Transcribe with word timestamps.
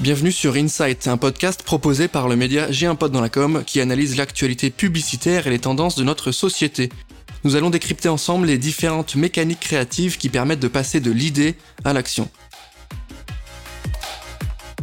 Bienvenue 0.00 0.30
sur 0.30 0.54
Insight, 0.54 1.08
un 1.08 1.16
podcast 1.16 1.64
proposé 1.64 2.06
par 2.06 2.28
le 2.28 2.36
média 2.36 2.70
J'ai 2.70 2.86
un 2.86 2.94
pote 2.94 3.10
dans 3.10 3.20
la 3.20 3.28
com 3.28 3.64
qui 3.66 3.80
analyse 3.80 4.16
l'actualité 4.16 4.70
publicitaire 4.70 5.48
et 5.48 5.50
les 5.50 5.58
tendances 5.58 5.96
de 5.96 6.04
notre 6.04 6.30
société. 6.30 6.88
Nous 7.42 7.56
allons 7.56 7.68
décrypter 7.68 8.08
ensemble 8.08 8.46
les 8.46 8.58
différentes 8.58 9.16
mécaniques 9.16 9.58
créatives 9.58 10.16
qui 10.16 10.28
permettent 10.28 10.60
de 10.60 10.68
passer 10.68 11.00
de 11.00 11.10
l'idée 11.10 11.56
à 11.84 11.92
l'action. 11.92 12.30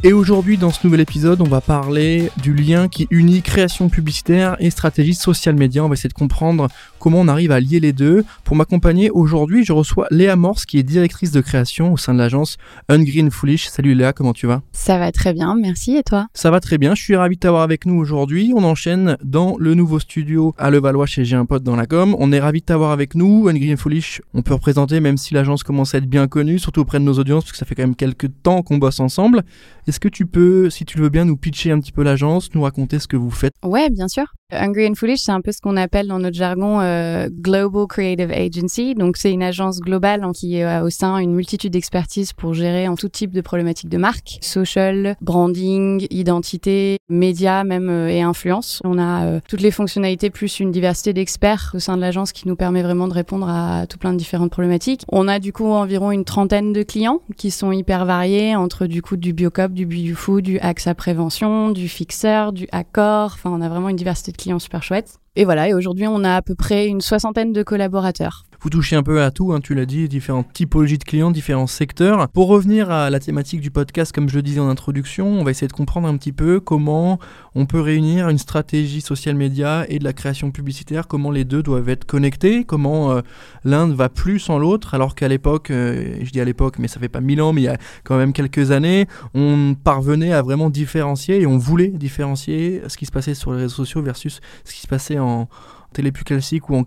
Et 0.03 0.11
aujourd'hui, 0.11 0.57
dans 0.57 0.71
ce 0.71 0.79
nouvel 0.83 0.99
épisode, 0.99 1.39
on 1.39 1.45
va 1.49 1.61
parler 1.61 2.29
du 2.43 2.53
lien 2.53 2.89
qui 2.89 3.07
unit 3.09 3.41
création 3.41 3.87
publicitaire 3.87 4.57
et 4.59 4.69
stratégie 4.69 5.15
social 5.15 5.55
média. 5.55 5.83
On 5.83 5.87
va 5.87 5.93
essayer 5.93 6.09
de 6.09 6.13
comprendre 6.13 6.67
comment 7.05 7.21
on 7.21 7.27
arrive 7.27 7.51
à 7.51 7.59
lier 7.59 7.79
les 7.79 7.93
deux. 7.93 8.25
Pour 8.43 8.55
m'accompagner 8.55 9.11
aujourd'hui, 9.11 9.63
je 9.63 9.73
reçois 9.73 10.07
Léa 10.09 10.35
Morse, 10.35 10.65
qui 10.65 10.79
est 10.79 10.83
directrice 10.83 11.29
de 11.29 11.39
création 11.39 11.93
au 11.93 11.97
sein 11.97 12.15
de 12.15 12.17
l'agence 12.17 12.57
Ungreen 12.89 13.29
Foolish. 13.29 13.67
Salut 13.67 13.93
Léa, 13.93 14.11
comment 14.11 14.33
tu 14.33 14.47
vas? 14.47 14.63
Ça 14.71 14.97
va 14.97 15.11
très 15.11 15.31
bien, 15.31 15.53
merci. 15.53 15.97
Et 15.97 16.01
toi? 16.01 16.25
Ça 16.33 16.49
va 16.49 16.59
très 16.59 16.79
bien. 16.79 16.95
Je 16.95 17.03
suis 17.03 17.15
ravi 17.15 17.35
de 17.35 17.41
t'avoir 17.41 17.61
avec 17.61 17.85
nous 17.85 17.93
aujourd'hui. 17.95 18.53
On 18.55 18.63
enchaîne 18.63 19.17
dans 19.23 19.55
le 19.59 19.75
nouveau 19.75 19.99
studio 19.99 20.55
à 20.57 20.71
Levallois 20.71 21.05
chez 21.05 21.25
J'ai 21.25 21.35
un 21.35 21.45
pote 21.45 21.61
dans 21.61 21.75
la 21.75 21.85
com. 21.85 22.15
On 22.17 22.31
est 22.31 22.39
ravi 22.39 22.61
de 22.61 22.65
t'avoir 22.65 22.89
avec 22.89 23.13
nous. 23.13 23.49
Ungreen 23.49 23.77
Foolish, 23.77 24.23
on 24.33 24.41
peut 24.41 24.55
représenter, 24.55 24.99
même 24.99 25.17
si 25.17 25.35
l'agence 25.35 25.61
commence 25.61 25.93
à 25.93 25.99
être 25.99 26.09
bien 26.09 26.27
connue, 26.27 26.57
surtout 26.57 26.81
auprès 26.81 26.97
de 26.97 27.03
nos 27.03 27.19
audiences, 27.19 27.43
parce 27.43 27.51
que 27.51 27.59
ça 27.59 27.67
fait 27.67 27.75
quand 27.75 27.83
même 27.83 27.95
quelques 27.95 28.31
temps 28.41 28.63
qu'on 28.63 28.79
bosse 28.79 28.99
ensemble. 28.99 29.43
Est-ce 29.85 29.99
que 29.99 30.09
tu 30.09 30.25
peux, 30.25 30.71
si 30.71 30.85
tu 30.85 30.97
le 30.97 31.03
veux 31.03 31.09
bien, 31.09 31.25
nous 31.25 31.37
pitcher 31.37 31.69
un 31.69 31.79
petit 31.79 31.91
peu 31.91 32.01
l'agence, 32.01 32.49
nous 32.55 32.63
raconter 32.63 32.97
ce 32.97 33.07
que 33.07 33.15
vous 33.15 33.29
faites? 33.29 33.53
Ouais, 33.63 33.91
bien 33.91 34.07
sûr. 34.07 34.25
Hungry 34.51 34.87
and 34.87 34.93
Foolish, 34.93 35.21
c'est 35.21 35.31
un 35.31 35.41
peu 35.41 35.51
ce 35.51 35.59
qu'on 35.59 35.75
appelle 35.75 36.07
dans 36.07 36.19
notre 36.19 36.35
jargon 36.35 36.79
euh, 36.79 37.29
Global 37.31 37.87
Creative 37.87 38.31
Agency. 38.31 38.93
Donc, 38.93 39.17
c'est 39.17 39.31
une 39.31 39.41
agence 39.41 39.79
globale 39.79 40.23
hein, 40.23 40.31
qui 40.33 40.61
a 40.61 40.83
au 40.83 40.91
sein 40.91 41.17
une 41.17 41.33
multitude 41.33 41.73
d'expertises 41.73 42.31
pour 42.31 42.53
gérer 42.53 42.87
en 42.87 42.95
tout 42.95 43.09
type 43.09 43.31
de 43.31 43.41
problématiques 43.41 43.89
de 43.89 43.97
marque, 43.97 44.37
social, 44.41 45.15
branding, 45.19 46.05
identité, 46.11 46.99
médias 47.09 47.63
même 47.63 47.89
euh, 47.89 48.07
et 48.07 48.21
influence. 48.21 48.81
On 48.83 48.99
a 48.99 49.25
euh, 49.25 49.39
toutes 49.47 49.61
les 49.61 49.71
fonctionnalités 49.71 50.29
plus 50.29 50.59
une 50.59 50.71
diversité 50.71 51.13
d'experts 51.13 51.71
au 51.73 51.79
sein 51.79 51.95
de 51.95 52.01
l'agence 52.01 52.31
qui 52.31 52.47
nous 52.47 52.55
permet 52.55 52.83
vraiment 52.83 53.07
de 53.07 53.13
répondre 53.13 53.49
à 53.49 53.87
tout 53.87 53.97
plein 53.97 54.13
de 54.13 54.17
différentes 54.17 54.51
problématiques. 54.51 55.05
On 55.11 55.27
a 55.27 55.39
du 55.39 55.53
coup 55.53 55.65
environ 55.65 56.11
une 56.11 56.25
trentaine 56.25 56.71
de 56.71 56.83
clients 56.83 57.21
qui 57.35 57.49
sont 57.49 57.71
hyper 57.71 58.05
variés 58.05 58.55
entre 58.55 58.85
du 58.85 59.01
coup 59.01 59.17
du 59.17 59.33
biocop, 59.33 59.73
du 59.73 59.87
biofood, 59.87 60.43
du 60.43 60.59
AXA 60.59 60.93
prévention, 60.93 61.71
du 61.71 61.87
fixeur, 61.87 62.53
du 62.53 62.67
accord. 62.71 63.31
Enfin, 63.33 63.49
on 63.51 63.61
a 63.61 63.69
vraiment 63.69 63.89
une 63.89 63.95
diversité 63.95 64.31
de 64.31 64.37
clients 64.37 64.44
super 64.59 64.83
chouettes. 64.83 65.19
Et 65.35 65.45
voilà, 65.45 65.67
et 65.67 65.73
aujourd'hui, 65.73 66.07
on 66.07 66.23
a 66.23 66.35
à 66.35 66.41
peu 66.41 66.55
près 66.55 66.87
une 66.87 67.01
soixantaine 67.01 67.51
de 67.51 67.63
collaborateurs. 67.63 68.45
Vous 68.65 68.71
touchez 68.71 68.95
un 68.95 69.03
peu 69.03 69.21
à 69.21 69.29
tout, 69.29 69.53
hein, 69.53 69.59
tu 69.59 69.75
l'as 69.75 69.85
dit, 69.85 70.09
différentes 70.09 70.51
typologies 70.51 70.97
de 70.97 71.03
clients, 71.03 71.29
différents 71.29 71.67
secteurs. 71.67 72.27
Pour 72.29 72.47
revenir 72.47 72.89
à 72.89 73.11
la 73.11 73.19
thématique 73.19 73.61
du 73.61 73.69
podcast, 73.69 74.11
comme 74.11 74.27
je 74.27 74.37
le 74.37 74.41
disais 74.41 74.59
en 74.59 74.69
introduction, 74.69 75.27
on 75.27 75.43
va 75.43 75.51
essayer 75.51 75.67
de 75.67 75.73
comprendre 75.73 76.07
un 76.07 76.17
petit 76.17 76.31
peu 76.31 76.59
comment 76.59 77.19
on 77.53 77.67
peut 77.67 77.79
réunir 77.79 78.27
une 78.27 78.39
stratégie 78.39 79.01
social 79.01 79.35
média 79.35 79.85
et 79.87 79.99
de 79.99 80.03
la 80.03 80.13
création 80.13 80.49
publicitaire, 80.49 81.07
comment 81.07 81.29
les 81.29 81.45
deux 81.45 81.61
doivent 81.61 81.89
être 81.89 82.05
connectés, 82.05 82.63
comment 82.63 83.11
euh, 83.11 83.21
l'un 83.65 83.85
ne 83.85 83.93
va 83.93 84.09
plus 84.09 84.39
sans 84.39 84.57
l'autre, 84.57 84.95
alors 84.95 85.13
qu'à 85.13 85.27
l'époque, 85.27 85.69
euh, 85.69 86.17
je 86.23 86.31
dis 86.31 86.41
à 86.41 86.45
l'époque, 86.45 86.79
mais 86.79 86.87
ça 86.87 86.99
fait 86.99 87.07
pas 87.07 87.21
mille 87.21 87.43
ans, 87.43 87.53
mais 87.53 87.61
il 87.61 87.65
y 87.65 87.67
a 87.67 87.77
quand 88.03 88.17
même 88.17 88.33
quelques 88.33 88.71
années, 88.71 89.05
on 89.35 89.75
parvenait 89.75 90.33
à 90.33 90.41
vraiment 90.41 90.71
différencier 90.71 91.39
et 91.39 91.45
on 91.45 91.59
voulait 91.59 91.89
différencier 91.89 92.81
ce 92.87 92.97
qui 92.97 93.05
se 93.05 93.11
passait 93.11 93.35
sur 93.35 93.53
les 93.53 93.59
réseaux 93.59 93.75
sociaux 93.75 94.01
versus 94.01 94.41
ce 94.63 94.73
qui 94.73 94.81
se 94.81 94.87
passait 94.87 95.19
en 95.19 95.49
télé 95.93 96.11
plus 96.11 96.25
classique 96.25 96.69
ou 96.69 96.77
en 96.77 96.85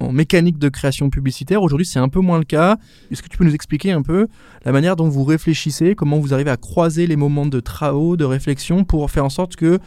en 0.00 0.12
mécanique 0.12 0.58
de 0.58 0.68
création 0.68 1.10
publicitaire. 1.10 1.62
Aujourd'hui, 1.62 1.86
c'est 1.86 1.98
un 1.98 2.08
peu 2.08 2.20
moins 2.20 2.38
le 2.38 2.44
cas. 2.44 2.76
Est-ce 3.10 3.22
que 3.22 3.28
tu 3.28 3.38
peux 3.38 3.44
nous 3.44 3.54
expliquer 3.54 3.92
un 3.92 4.02
peu 4.02 4.28
la 4.64 4.72
manière 4.72 4.96
dont 4.96 5.08
vous 5.08 5.24
réfléchissez, 5.24 5.94
comment 5.94 6.18
vous 6.18 6.34
arrivez 6.34 6.50
à 6.50 6.56
croiser 6.56 7.06
les 7.06 7.16
moments 7.16 7.46
de 7.46 7.60
travaux, 7.60 8.16
de 8.16 8.24
réflexion 8.24 8.84
pour 8.84 9.10
faire 9.10 9.24
en 9.24 9.30
sorte 9.30 9.56
que 9.56 9.78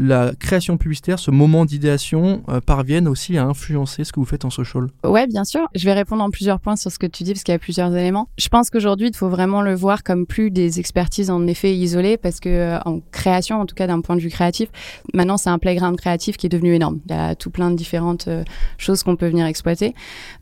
la 0.00 0.32
création 0.40 0.78
publicitaire, 0.78 1.18
ce 1.18 1.30
moment 1.30 1.66
d'idéation, 1.66 2.42
euh, 2.48 2.60
parvienne 2.60 3.06
aussi 3.06 3.36
à 3.36 3.44
influencer 3.44 4.04
ce 4.04 4.12
que 4.12 4.18
vous 4.18 4.24
faites 4.24 4.46
en 4.46 4.50
social 4.50 4.86
Ouais, 5.04 5.26
bien 5.26 5.44
sûr. 5.44 5.68
Je 5.74 5.84
vais 5.84 5.92
répondre 5.92 6.24
en 6.24 6.30
plusieurs 6.30 6.58
points 6.58 6.76
sur 6.76 6.90
ce 6.90 6.98
que 6.98 7.06
tu 7.06 7.22
dis 7.22 7.32
parce 7.32 7.44
qu'il 7.44 7.52
y 7.52 7.56
a 7.56 7.58
plusieurs 7.58 7.94
éléments. 7.94 8.28
Je 8.38 8.48
pense 8.48 8.70
qu'aujourd'hui, 8.70 9.08
il 9.08 9.16
faut 9.16 9.28
vraiment 9.28 9.60
le 9.60 9.74
voir 9.74 10.02
comme 10.02 10.26
plus 10.26 10.50
des 10.50 10.80
expertises 10.80 11.30
en 11.30 11.46
effet 11.46 11.76
isolées 11.76 12.16
parce 12.16 12.40
que 12.40 12.48
euh, 12.48 12.78
en 12.86 13.00
création, 13.12 13.60
en 13.60 13.66
tout 13.66 13.74
cas 13.74 13.86
d'un 13.86 14.00
point 14.00 14.16
de 14.16 14.22
vue 14.22 14.30
créatif, 14.30 14.70
maintenant 15.12 15.36
c'est 15.36 15.50
un 15.50 15.58
playground 15.58 15.98
créatif 15.98 16.38
qui 16.38 16.46
est 16.46 16.50
devenu 16.50 16.74
énorme. 16.74 17.00
Il 17.06 17.14
y 17.14 17.18
a 17.18 17.34
tout 17.34 17.50
plein 17.50 17.70
de 17.70 17.76
différentes 17.76 18.26
euh, 18.28 18.42
choses 18.78 19.02
qu'on 19.02 19.16
peut 19.16 19.28
venir 19.28 19.44
exploiter. 19.44 19.94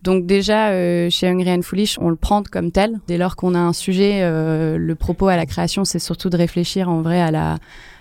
Donc 0.04 0.24
déjà, 0.24 0.68
chez 1.10 1.26
Hungry 1.26 1.50
and 1.50 1.62
Foolish, 1.62 1.98
on 2.00 2.10
le 2.10 2.16
prend 2.16 2.44
comme 2.44 2.70
tel. 2.70 3.00
Dès 3.08 3.18
lors 3.18 3.34
qu'on 3.34 3.54
a 3.56 3.58
un 3.58 3.72
sujet, 3.72 4.20
le 4.22 4.94
propos 4.94 5.28
à 5.28 5.36
la 5.36 5.46
création, 5.46 5.84
c'est 5.84 5.98
surtout 5.98 6.30
de 6.30 6.36
réfléchir 6.36 6.88
en 6.88 7.02
vrai 7.02 7.20
à 7.20 7.30
la 7.30 7.58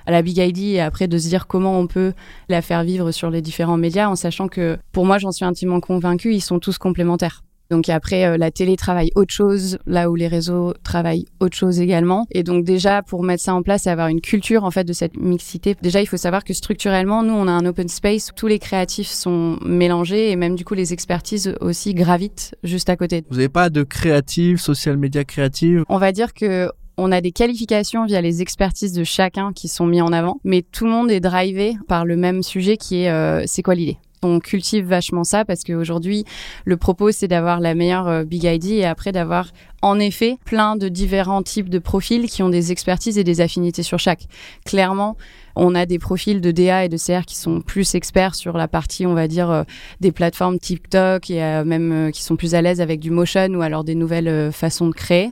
à 0.08 0.12
la 0.12 0.24
Big 0.24 0.38
ID 0.38 0.76
et 0.76 0.80
après 0.80 1.08
de 1.08 1.18
se 1.18 1.28
dire 1.28 1.46
comment 1.46 1.80
on 1.80 1.86
peut 1.86 2.14
la 2.50 2.64
faire 2.64 2.84
vivre 2.84 3.12
sur 3.12 3.30
les 3.30 3.42
différents 3.42 3.78
médias 3.78 4.08
en 4.08 4.16
sachant 4.16 4.48
que 4.48 4.78
pour 4.92 5.06
moi 5.06 5.20
j'en 5.20 5.32
suis 5.32 5.46
intimement 5.46 5.82
convaincue, 5.82 6.34
ils 6.34 6.42
sont 6.42 6.60
tous 6.60 6.80
complémentaires. 6.80 7.44
Donc 7.70 7.90
après, 7.90 8.26
euh, 8.26 8.38
la 8.38 8.52
télé 8.52 8.76
travaille 8.78 9.12
autre 9.16 9.34
chose, 9.34 9.78
là 9.86 10.10
où 10.10 10.16
les 10.16 10.28
réseaux 10.28 10.74
travaillent 10.84 11.26
autre 11.40 11.58
chose 11.58 11.80
également. 11.80 12.26
Et 12.32 12.44
donc 12.44 12.64
déjà, 12.64 13.02
pour 13.04 13.24
mettre 13.24 13.44
ça 13.44 13.54
en 13.54 13.62
place 13.62 13.88
et 13.88 13.90
avoir 13.90 14.08
une 14.08 14.22
culture 14.22 14.64
en 14.64 14.72
fait 14.72 14.86
de 14.86 14.94
cette 14.94 15.18
mixité, 15.18 15.76
déjà 15.82 16.02
il 16.02 16.06
faut 16.06 16.18
savoir 16.18 16.44
que 16.44 16.54
structurellement, 16.54 17.24
nous 17.24 17.34
on 17.34 17.48
a 17.48 17.52
un 17.52 17.66
open 17.66 17.90
space, 17.90 18.32
tous 18.36 18.48
les 18.48 18.60
créatifs 18.60 19.10
sont 19.10 19.58
mélangés 19.66 20.32
et 20.32 20.36
même 20.36 20.56
du 20.56 20.64
coup 20.64 20.76
les 20.76 20.94
expertises 20.94 21.56
aussi 21.60 21.94
gravitent 21.94 22.56
juste 22.64 22.90
à 22.90 22.96
côté. 22.96 23.26
Vous 23.30 23.36
n'avez 23.36 23.50
pas 23.50 23.70
de 23.70 23.84
créative, 23.84 24.60
social 24.60 24.98
media 24.98 25.26
créative 25.26 25.84
On 25.90 25.98
va 25.98 26.12
dire 26.12 26.34
que 26.34 26.70
on 26.98 27.12
a 27.12 27.22
des 27.22 27.32
qualifications 27.32 28.06
via 28.06 28.22
les 28.22 28.42
expertises 28.42 28.94
de 28.94 29.04
chacun 29.04 29.54
qui 29.54 29.68
sont 29.68 29.86
mis 29.86 30.02
en 30.02 30.12
avant, 30.12 30.40
mais 30.44 30.64
tout 30.64 30.86
le 30.86 30.92
monde 30.92 31.12
est 31.12 31.20
drivé 31.20 31.78
par 31.88 32.06
le 32.06 32.18
même 32.18 32.44
sujet 32.44 32.78
qui 32.78 33.04
est 33.04 33.10
euh, 33.10 33.44
c'est 33.46 33.62
quoi 33.62 33.76
l'idée? 33.76 33.98
On 34.28 34.40
cultive 34.40 34.86
vachement 34.86 35.24
ça 35.24 35.46
parce 35.46 35.64
qu'aujourd'hui, 35.64 36.26
le 36.66 36.78
propos, 36.78 37.12
c'est 37.12 37.28
d'avoir 37.28 37.60
la 37.60 37.76
meilleure 37.76 38.08
euh, 38.08 38.24
Big 38.24 38.44
ID 38.44 38.72
et 38.72 38.86
après 38.86 39.12
d'avoir 39.12 39.52
en 39.82 40.00
effet 40.00 40.38
plein 40.44 40.76
de 40.76 40.90
différents 40.90 41.44
types 41.44 41.70
de 41.70 41.80
profils 41.80 42.28
qui 42.28 42.42
ont 42.42 42.50
des 42.50 42.72
expertises 42.72 43.18
et 43.18 43.24
des 43.24 43.42
affinités 43.42 43.84
sur 43.84 44.00
chaque. 44.00 44.26
Clairement, 44.66 45.18
on 45.56 45.76
a 45.76 45.86
des 45.86 46.00
profils 46.00 46.42
de 46.42 46.52
DA 46.52 46.86
et 46.86 46.90
de 46.90 46.98
CR 46.98 47.26
qui 47.26 47.36
sont 47.36 47.62
plus 47.62 47.96
experts 47.96 48.36
sur 48.36 48.58
la 48.58 48.68
partie, 48.68 49.06
on 49.06 49.14
va 49.14 49.28
dire, 49.28 49.50
euh, 49.50 49.64
des 50.02 50.12
plateformes 50.12 50.60
TikTok 50.60 51.30
et 51.30 51.44
euh, 51.44 51.64
même 51.64 52.12
qui 52.12 52.24
sont 52.24 52.36
plus 52.36 52.56
à 52.56 52.62
l'aise 52.62 52.82
avec 52.82 53.00
du 53.00 53.12
motion 53.12 53.48
ou 53.50 53.62
alors 53.62 53.84
des 53.84 53.96
nouvelles 53.96 54.52
façons 54.52 54.88
de 54.88 54.94
créer. 54.94 55.32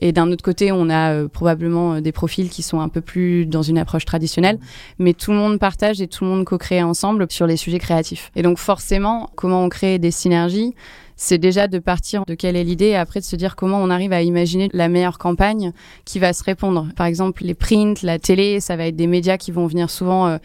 Et 0.00 0.12
d'un 0.12 0.30
autre 0.30 0.44
côté, 0.44 0.72
on 0.72 0.90
a 0.90 1.26
probablement 1.28 2.00
des 2.00 2.12
profils 2.12 2.50
qui 2.50 2.62
sont 2.62 2.80
un 2.80 2.88
peu 2.88 3.00
plus 3.00 3.46
dans 3.46 3.62
une 3.62 3.78
approche 3.78 4.04
traditionnelle, 4.04 4.58
mais 4.98 5.14
tout 5.14 5.32
le 5.32 5.38
monde 5.38 5.58
partage 5.58 6.00
et 6.00 6.06
tout 6.06 6.24
le 6.24 6.30
monde 6.30 6.44
co-crée 6.44 6.82
ensemble 6.82 7.26
sur 7.30 7.46
les 7.46 7.56
sujets 7.56 7.78
créatifs. 7.78 8.30
Et 8.36 8.42
donc 8.42 8.58
forcément, 8.58 9.30
comment 9.34 9.64
on 9.64 9.68
crée 9.68 9.98
des 9.98 10.12
synergies 10.12 10.74
c'est 11.16 11.38
déjà 11.38 11.66
de 11.66 11.78
partir 11.78 12.26
de 12.26 12.34
quelle 12.34 12.56
est 12.56 12.64
l'idée 12.64 12.88
et 12.88 12.96
après 12.96 13.20
de 13.20 13.24
se 13.24 13.36
dire 13.36 13.56
comment 13.56 13.82
on 13.82 13.88
arrive 13.88 14.12
à 14.12 14.20
imaginer 14.20 14.68
la 14.74 14.88
meilleure 14.88 15.16
campagne 15.16 15.72
qui 16.04 16.18
va 16.18 16.34
se 16.34 16.44
répondre. 16.44 16.88
Par 16.94 17.06
exemple, 17.06 17.42
les 17.42 17.54
prints, 17.54 18.02
la 18.02 18.18
télé, 18.18 18.60
ça 18.60 18.76
va 18.76 18.86
être 18.86 18.96
des 18.96 19.06
médias 19.06 19.38
qui 19.38 19.50
vont 19.50 19.66
venir 19.66 19.88
souvent 19.88 20.26
euh, 20.28 20.36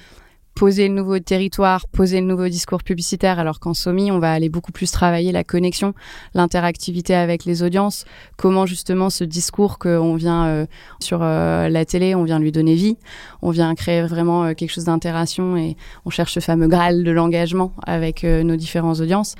poser 0.56 0.88
le 0.88 0.94
nouveau 0.94 1.20
territoire, 1.20 1.88
poser 1.88 2.20
le 2.22 2.28
nouveau 2.28 2.48
discours 2.48 2.84
publicitaire, 2.84 3.40
alors 3.40 3.60
qu'en 3.60 3.74
SOMI, 3.74 4.12
on 4.12 4.20
va 4.20 4.32
aller 4.32 4.50
beaucoup 4.50 4.72
plus 4.72 4.92
travailler 4.92 5.32
la 5.32 5.44
connexion, 5.44 5.94
l'interactivité 6.34 7.16
avec 7.16 7.46
les 7.46 7.64
audiences, 7.64 8.06
comment 8.38 8.66
justement 8.66 9.10
ce 9.10 9.24
discours 9.24 9.80
qu'on 9.80 10.16
vient 10.16 10.46
euh, 10.48 10.66
sur 11.00 11.20
euh, 11.22 11.70
la 11.70 11.86
télé, 11.86 12.16
on 12.16 12.24
vient 12.24 12.40
lui 12.40 12.52
donner 12.52 12.76
vie, 12.76 12.98
on 13.42 13.52
vient 13.52 13.74
créer 13.76 14.02
vraiment 14.04 14.46
euh, 14.46 14.54
quelque 14.54 14.72
chose 14.72 14.86
d'interaction 14.86 15.58
et 15.58 15.78
on 16.06 16.10
cherche 16.10 16.34
ce 16.34 16.40
fameux 16.40 16.68
graal 16.68 17.04
de 17.04 17.12
l'engagement 17.12 17.74
avec 17.86 18.24
nos 18.24 18.56
différentes 18.56 19.00
audiences. 19.00 19.36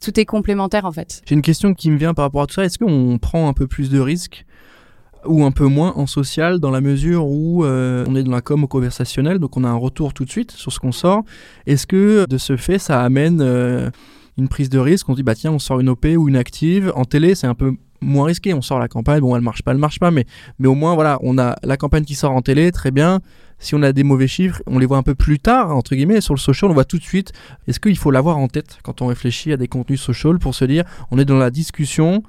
Tout 0.00 0.18
est 0.18 0.24
complémentaire 0.24 0.84
en 0.84 0.92
fait. 0.92 1.22
J'ai 1.26 1.34
une 1.34 1.42
question 1.42 1.74
qui 1.74 1.90
me 1.90 1.96
vient 1.96 2.14
par 2.14 2.24
rapport 2.24 2.42
à 2.42 2.46
tout 2.46 2.54
ça. 2.54 2.64
Est-ce 2.64 2.78
qu'on 2.78 3.18
prend 3.18 3.48
un 3.48 3.52
peu 3.52 3.66
plus 3.66 3.90
de 3.90 4.00
risques 4.00 4.45
ou 5.28 5.44
un 5.44 5.50
peu 5.50 5.66
moins 5.66 5.92
en 5.96 6.06
social 6.06 6.60
dans 6.60 6.70
la 6.70 6.80
mesure 6.80 7.26
où 7.26 7.64
euh, 7.64 8.04
on 8.08 8.16
est 8.16 8.22
dans 8.22 8.32
la 8.32 8.40
com 8.40 8.64
au 8.64 8.66
conversationnel, 8.66 9.38
donc 9.38 9.56
on 9.56 9.64
a 9.64 9.68
un 9.68 9.76
retour 9.76 10.12
tout 10.14 10.24
de 10.24 10.30
suite 10.30 10.52
sur 10.52 10.72
ce 10.72 10.78
qu'on 10.78 10.92
sort. 10.92 11.22
Est-ce 11.66 11.86
que 11.86 12.26
de 12.28 12.38
ce 12.38 12.56
fait, 12.56 12.78
ça 12.78 13.02
amène 13.02 13.40
euh, 13.40 13.90
une 14.38 14.48
prise 14.48 14.68
de 14.68 14.78
risque? 14.78 15.08
On 15.08 15.14
dit, 15.14 15.22
bah 15.22 15.34
tiens, 15.34 15.52
on 15.52 15.58
sort 15.58 15.80
une 15.80 15.88
OP 15.88 16.06
ou 16.16 16.28
une 16.28 16.36
active. 16.36 16.92
En 16.94 17.04
télé, 17.04 17.34
c'est 17.34 17.46
un 17.46 17.54
peu 17.54 17.74
moins 18.00 18.26
risqué. 18.26 18.54
On 18.54 18.62
sort 18.62 18.78
la 18.78 18.88
campagne, 18.88 19.20
bon, 19.20 19.34
elle 19.36 19.42
marche 19.42 19.62
pas, 19.62 19.72
elle 19.72 19.78
marche 19.78 19.98
pas, 19.98 20.10
mais, 20.10 20.26
mais 20.58 20.68
au 20.68 20.74
moins, 20.74 20.94
voilà, 20.94 21.18
on 21.22 21.38
a 21.38 21.56
la 21.62 21.76
campagne 21.76 22.04
qui 22.04 22.14
sort 22.14 22.32
en 22.32 22.42
télé, 22.42 22.72
très 22.72 22.90
bien. 22.90 23.20
Si 23.58 23.74
on 23.74 23.82
a 23.82 23.92
des 23.92 24.02
mauvais 24.02 24.28
chiffres, 24.28 24.62
on 24.66 24.78
les 24.78 24.86
voit 24.86 24.98
un 24.98 25.02
peu 25.02 25.14
plus 25.14 25.38
tard, 25.38 25.74
entre 25.74 25.94
guillemets. 25.94 26.20
Sur 26.20 26.34
le 26.34 26.38
social, 26.38 26.70
on 26.70 26.74
voit 26.74 26.84
tout 26.84 26.98
de 26.98 27.02
suite. 27.02 27.32
Est-ce 27.66 27.80
qu'il 27.80 27.96
faut 27.96 28.10
l'avoir 28.10 28.36
en 28.36 28.48
tête 28.48 28.78
quand 28.82 29.00
on 29.00 29.06
réfléchit 29.06 29.52
à 29.52 29.56
des 29.56 29.68
contenus 29.68 30.00
social 30.00 30.38
pour 30.38 30.54
se 30.54 30.64
dire, 30.66 30.84
on 31.10 31.18
est 31.18 31.24
dans 31.24 31.38
la 31.38 31.50
discussion 31.50 32.22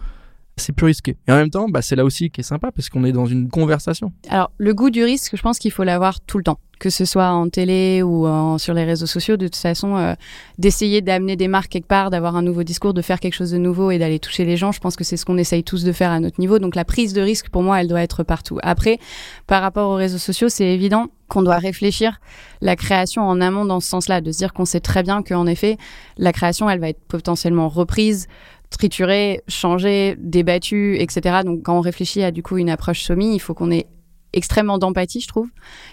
c'est 0.58 0.74
plus 0.74 0.88
risqué. 0.88 1.18
Et 1.28 1.32
en 1.32 1.36
même 1.36 1.50
temps, 1.50 1.68
bah, 1.70 1.82
c'est 1.82 1.96
là 1.96 2.06
aussi 2.06 2.30
qui 2.30 2.42
est 2.42 2.44
sympa 2.44 2.72
parce 2.72 2.90
qu'on 2.90 3.04
est 3.04 3.12
dans 3.12 3.26
une 3.26 3.50
conversation. 3.50 4.12
Alors, 4.30 4.52
le 4.58 4.74
goût 4.74 4.90
du 4.90 5.04
risque, 5.04 5.36
je 5.36 5.42
pense 5.42 5.60
qu'il 5.60 5.72
faut 5.72 5.84
l'avoir 5.84 6.20
tout 6.22 6.38
le 6.38 6.44
temps 6.44 6.60
que 6.80 6.90
ce 6.90 7.06
soit 7.06 7.30
en 7.30 7.50
télé 7.50 8.04
ou 8.04 8.28
sur 8.58 8.74
les 8.74 8.84
réseaux 8.84 9.06
sociaux, 9.06 9.38
de 9.38 9.48
toute 9.48 9.56
façon, 9.56 9.98
euh, 9.98 10.14
d'essayer 10.58 11.02
d'amener 11.02 11.36
des 11.36 11.48
marques 11.48 11.72
quelque 11.72 11.88
part, 11.88 12.10
d'avoir 12.10 12.36
un 12.36 12.42
nouveau 12.42 12.64
discours, 12.64 12.94
de 12.94 13.02
faire 13.02 13.20
quelque 13.20 13.34
chose 13.34 13.52
de 13.52 13.58
nouveau 13.58 13.92
et 13.92 13.98
d'aller 13.98 14.20
toucher 14.20 14.46
les 14.46 14.58
gens, 14.58 14.72
je 14.72 14.80
pense 14.80 14.96
que 14.96 15.04
c'est 15.04 15.18
ce 15.18 15.26
qu'on 15.26 15.38
essaye 15.38 15.64
tous 15.64 15.84
de 15.84 15.92
faire 15.92 16.12
à 16.12 16.20
notre 16.20 16.40
niveau. 16.40 16.60
Donc 16.60 16.76
la 16.76 16.86
prise 16.86 17.14
de 17.14 17.22
risque, 17.22 17.50
pour 17.50 17.64
moi, 17.64 17.82
elle 17.82 17.88
doit 17.88 18.02
être 18.02 18.24
partout. 18.24 18.60
Après, 18.64 19.00
par 19.48 19.62
rapport 19.62 19.90
aux 19.90 19.96
réseaux 19.96 20.18
sociaux, 20.18 20.50
c'est 20.50 20.66
évident 20.66 21.08
qu'on 21.28 21.42
doit 21.42 21.58
réfléchir 21.58 22.20
la 22.62 22.76
création 22.76 23.24
en 23.24 23.42
amont 23.42 23.66
dans 23.66 23.80
ce 23.80 23.90
sens-là, 23.90 24.22
de 24.22 24.32
se 24.32 24.38
dire 24.38 24.54
qu'on 24.54 24.66
sait 24.66 24.80
très 24.80 25.04
bien 25.04 25.24
qu'en 25.24 25.46
effet, 25.46 25.78
la 26.18 26.32
création, 26.32 26.70
elle 26.70 26.80
va 26.80 26.90
être 26.90 27.02
potentiellement 27.08 27.68
reprise, 27.68 28.28
triturée, 28.70 29.42
changée, 29.48 30.16
débattue, 30.20 30.98
etc. 31.00 31.40
Donc 31.46 31.64
quand 31.64 31.78
on 31.78 31.82
réfléchit 31.82 32.24
à 32.24 32.32
du 32.32 32.44
coup 32.44 32.58
une 32.58 32.70
approche 32.70 33.02
SOMI, 33.02 33.36
il 33.36 33.40
faut 33.40 33.54
qu'on 33.54 33.72
ait 33.72 33.88
extrêmement 34.34 34.78
d'empathie, 34.78 35.22
je 35.22 35.28
trouve, 35.28 35.50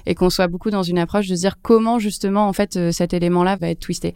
et 0.06 0.15
qu'on 0.15 0.29
soit 0.29 0.49
beaucoup 0.49 0.71
dans 0.71 0.82
une 0.82 0.99
approche 0.99 1.29
de 1.29 1.35
se 1.35 1.41
dire 1.41 1.56
comment 1.62 1.99
justement 1.99 2.49
en 2.49 2.53
fait 2.53 2.76
euh, 2.76 2.93
cet 2.93 3.15
élément-là 3.15 3.56
va 3.56 3.71
être 3.71 3.81
twisté. 3.81 4.12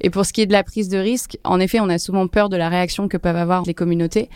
Et 0.00 0.10
pour 0.10 0.24
ce 0.24 0.32
qui 0.32 0.40
est 0.42 0.46
de 0.46 0.52
la 0.52 0.62
prise 0.62 0.88
de 0.88 0.98
risque, 0.98 1.38
en 1.42 1.58
effet, 1.58 1.80
on 1.80 1.88
a 1.88 1.98
souvent 1.98 2.28
peur 2.28 2.48
de 2.48 2.56
la 2.56 2.68
réaction 2.68 3.08
que 3.08 3.16
peuvent 3.16 3.36
avoir 3.36 3.64
les 3.64 3.74
communautés, 3.74 4.28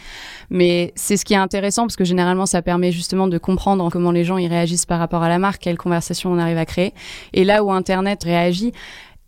mais 0.51 0.93
c'est 0.97 1.17
ce 1.17 1.25
qui 1.25 1.35
est 1.35 1.39
intéressant 1.39 1.83
parce 1.83 1.95
que 1.95 2.05
généralement 2.05 2.47
ça 2.47 2.63
permet 2.63 2.91
justement 2.91 3.29
de 3.29 3.39
comprendre 3.39 3.89
comment 3.91 4.11
les 4.11 4.25
gens 4.25 4.39
y 4.39 4.49
réagissent 4.49 4.87
par 4.87 4.99
rapport 4.99 5.23
à 5.23 5.29
la 5.29 5.39
marque, 5.39 5.63
quelle 5.63 5.79
conversation 5.79 6.33
on 6.33 6.39
arrive 6.39 6.59
à 6.59 6.67
créer. 6.67 6.93
Et 7.33 7.45
là 7.45 7.63
où 7.63 7.71
Internet 7.71 8.25
réagit, 8.25 8.73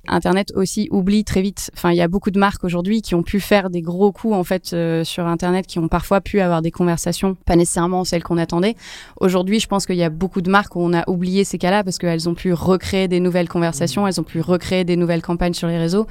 Internet 0.09 0.53
aussi 0.55 0.89
oublie 0.91 1.25
très 1.25 1.43
vite. 1.43 1.71
Enfin, 1.77 1.91
il 1.91 1.97
y 1.97 2.01
a 2.01 2.09
beaucoup 2.09 2.31
de 2.31 2.39
marques 2.39 2.65
aujourd'hui 2.65 3.03
qui 3.03 3.15
ont 3.15 3.23
pu 3.23 3.41
faire 3.41 3.71
des 3.71 3.83
gros 3.83 4.13
coups 4.13 4.35
en 4.35 4.45
fait 4.45 4.73
euh, 4.73 5.05
sur 5.05 5.27
Internet, 5.27 5.67
qui 5.67 5.79
ont 5.79 5.89
parfois 5.89 6.21
pu 6.21 6.41
avoir 6.41 6.63
des 6.63 6.71
conversations, 6.71 7.37
pas 7.47 7.57
nécessairement 7.57 8.05
celles 8.05 8.23
qu'on 8.23 8.39
attendait. 8.39 8.77
Aujourd'hui, 9.21 9.61
je 9.61 9.67
pense 9.67 9.87
qu'il 9.87 9.97
y 9.97 10.03
a 10.03 10.11
beaucoup 10.11 10.41
de 10.41 10.51
marques 10.51 10.77
où 10.77 10.81
on 10.81 10.93
a 10.93 11.09
oublié 11.09 11.45
ces 11.45 11.59
cas-là 11.59 11.85
parce 11.85 11.99
qu'elles 11.99 12.29
ont 12.29 12.35
pu 12.35 12.53
recréer 12.53 13.09
des 13.09 13.21
nouvelles 13.21 13.49
conversations, 13.49 14.07
elles 14.07 14.21
ont 14.21 14.25
pu 14.25 14.41
recréer 14.41 14.85
des 14.85 14.97
nouvelles 14.97 15.23
campagnes 15.23 15.55
sur 15.55 15.69
les 15.69 15.79
réseaux, 15.79 16.07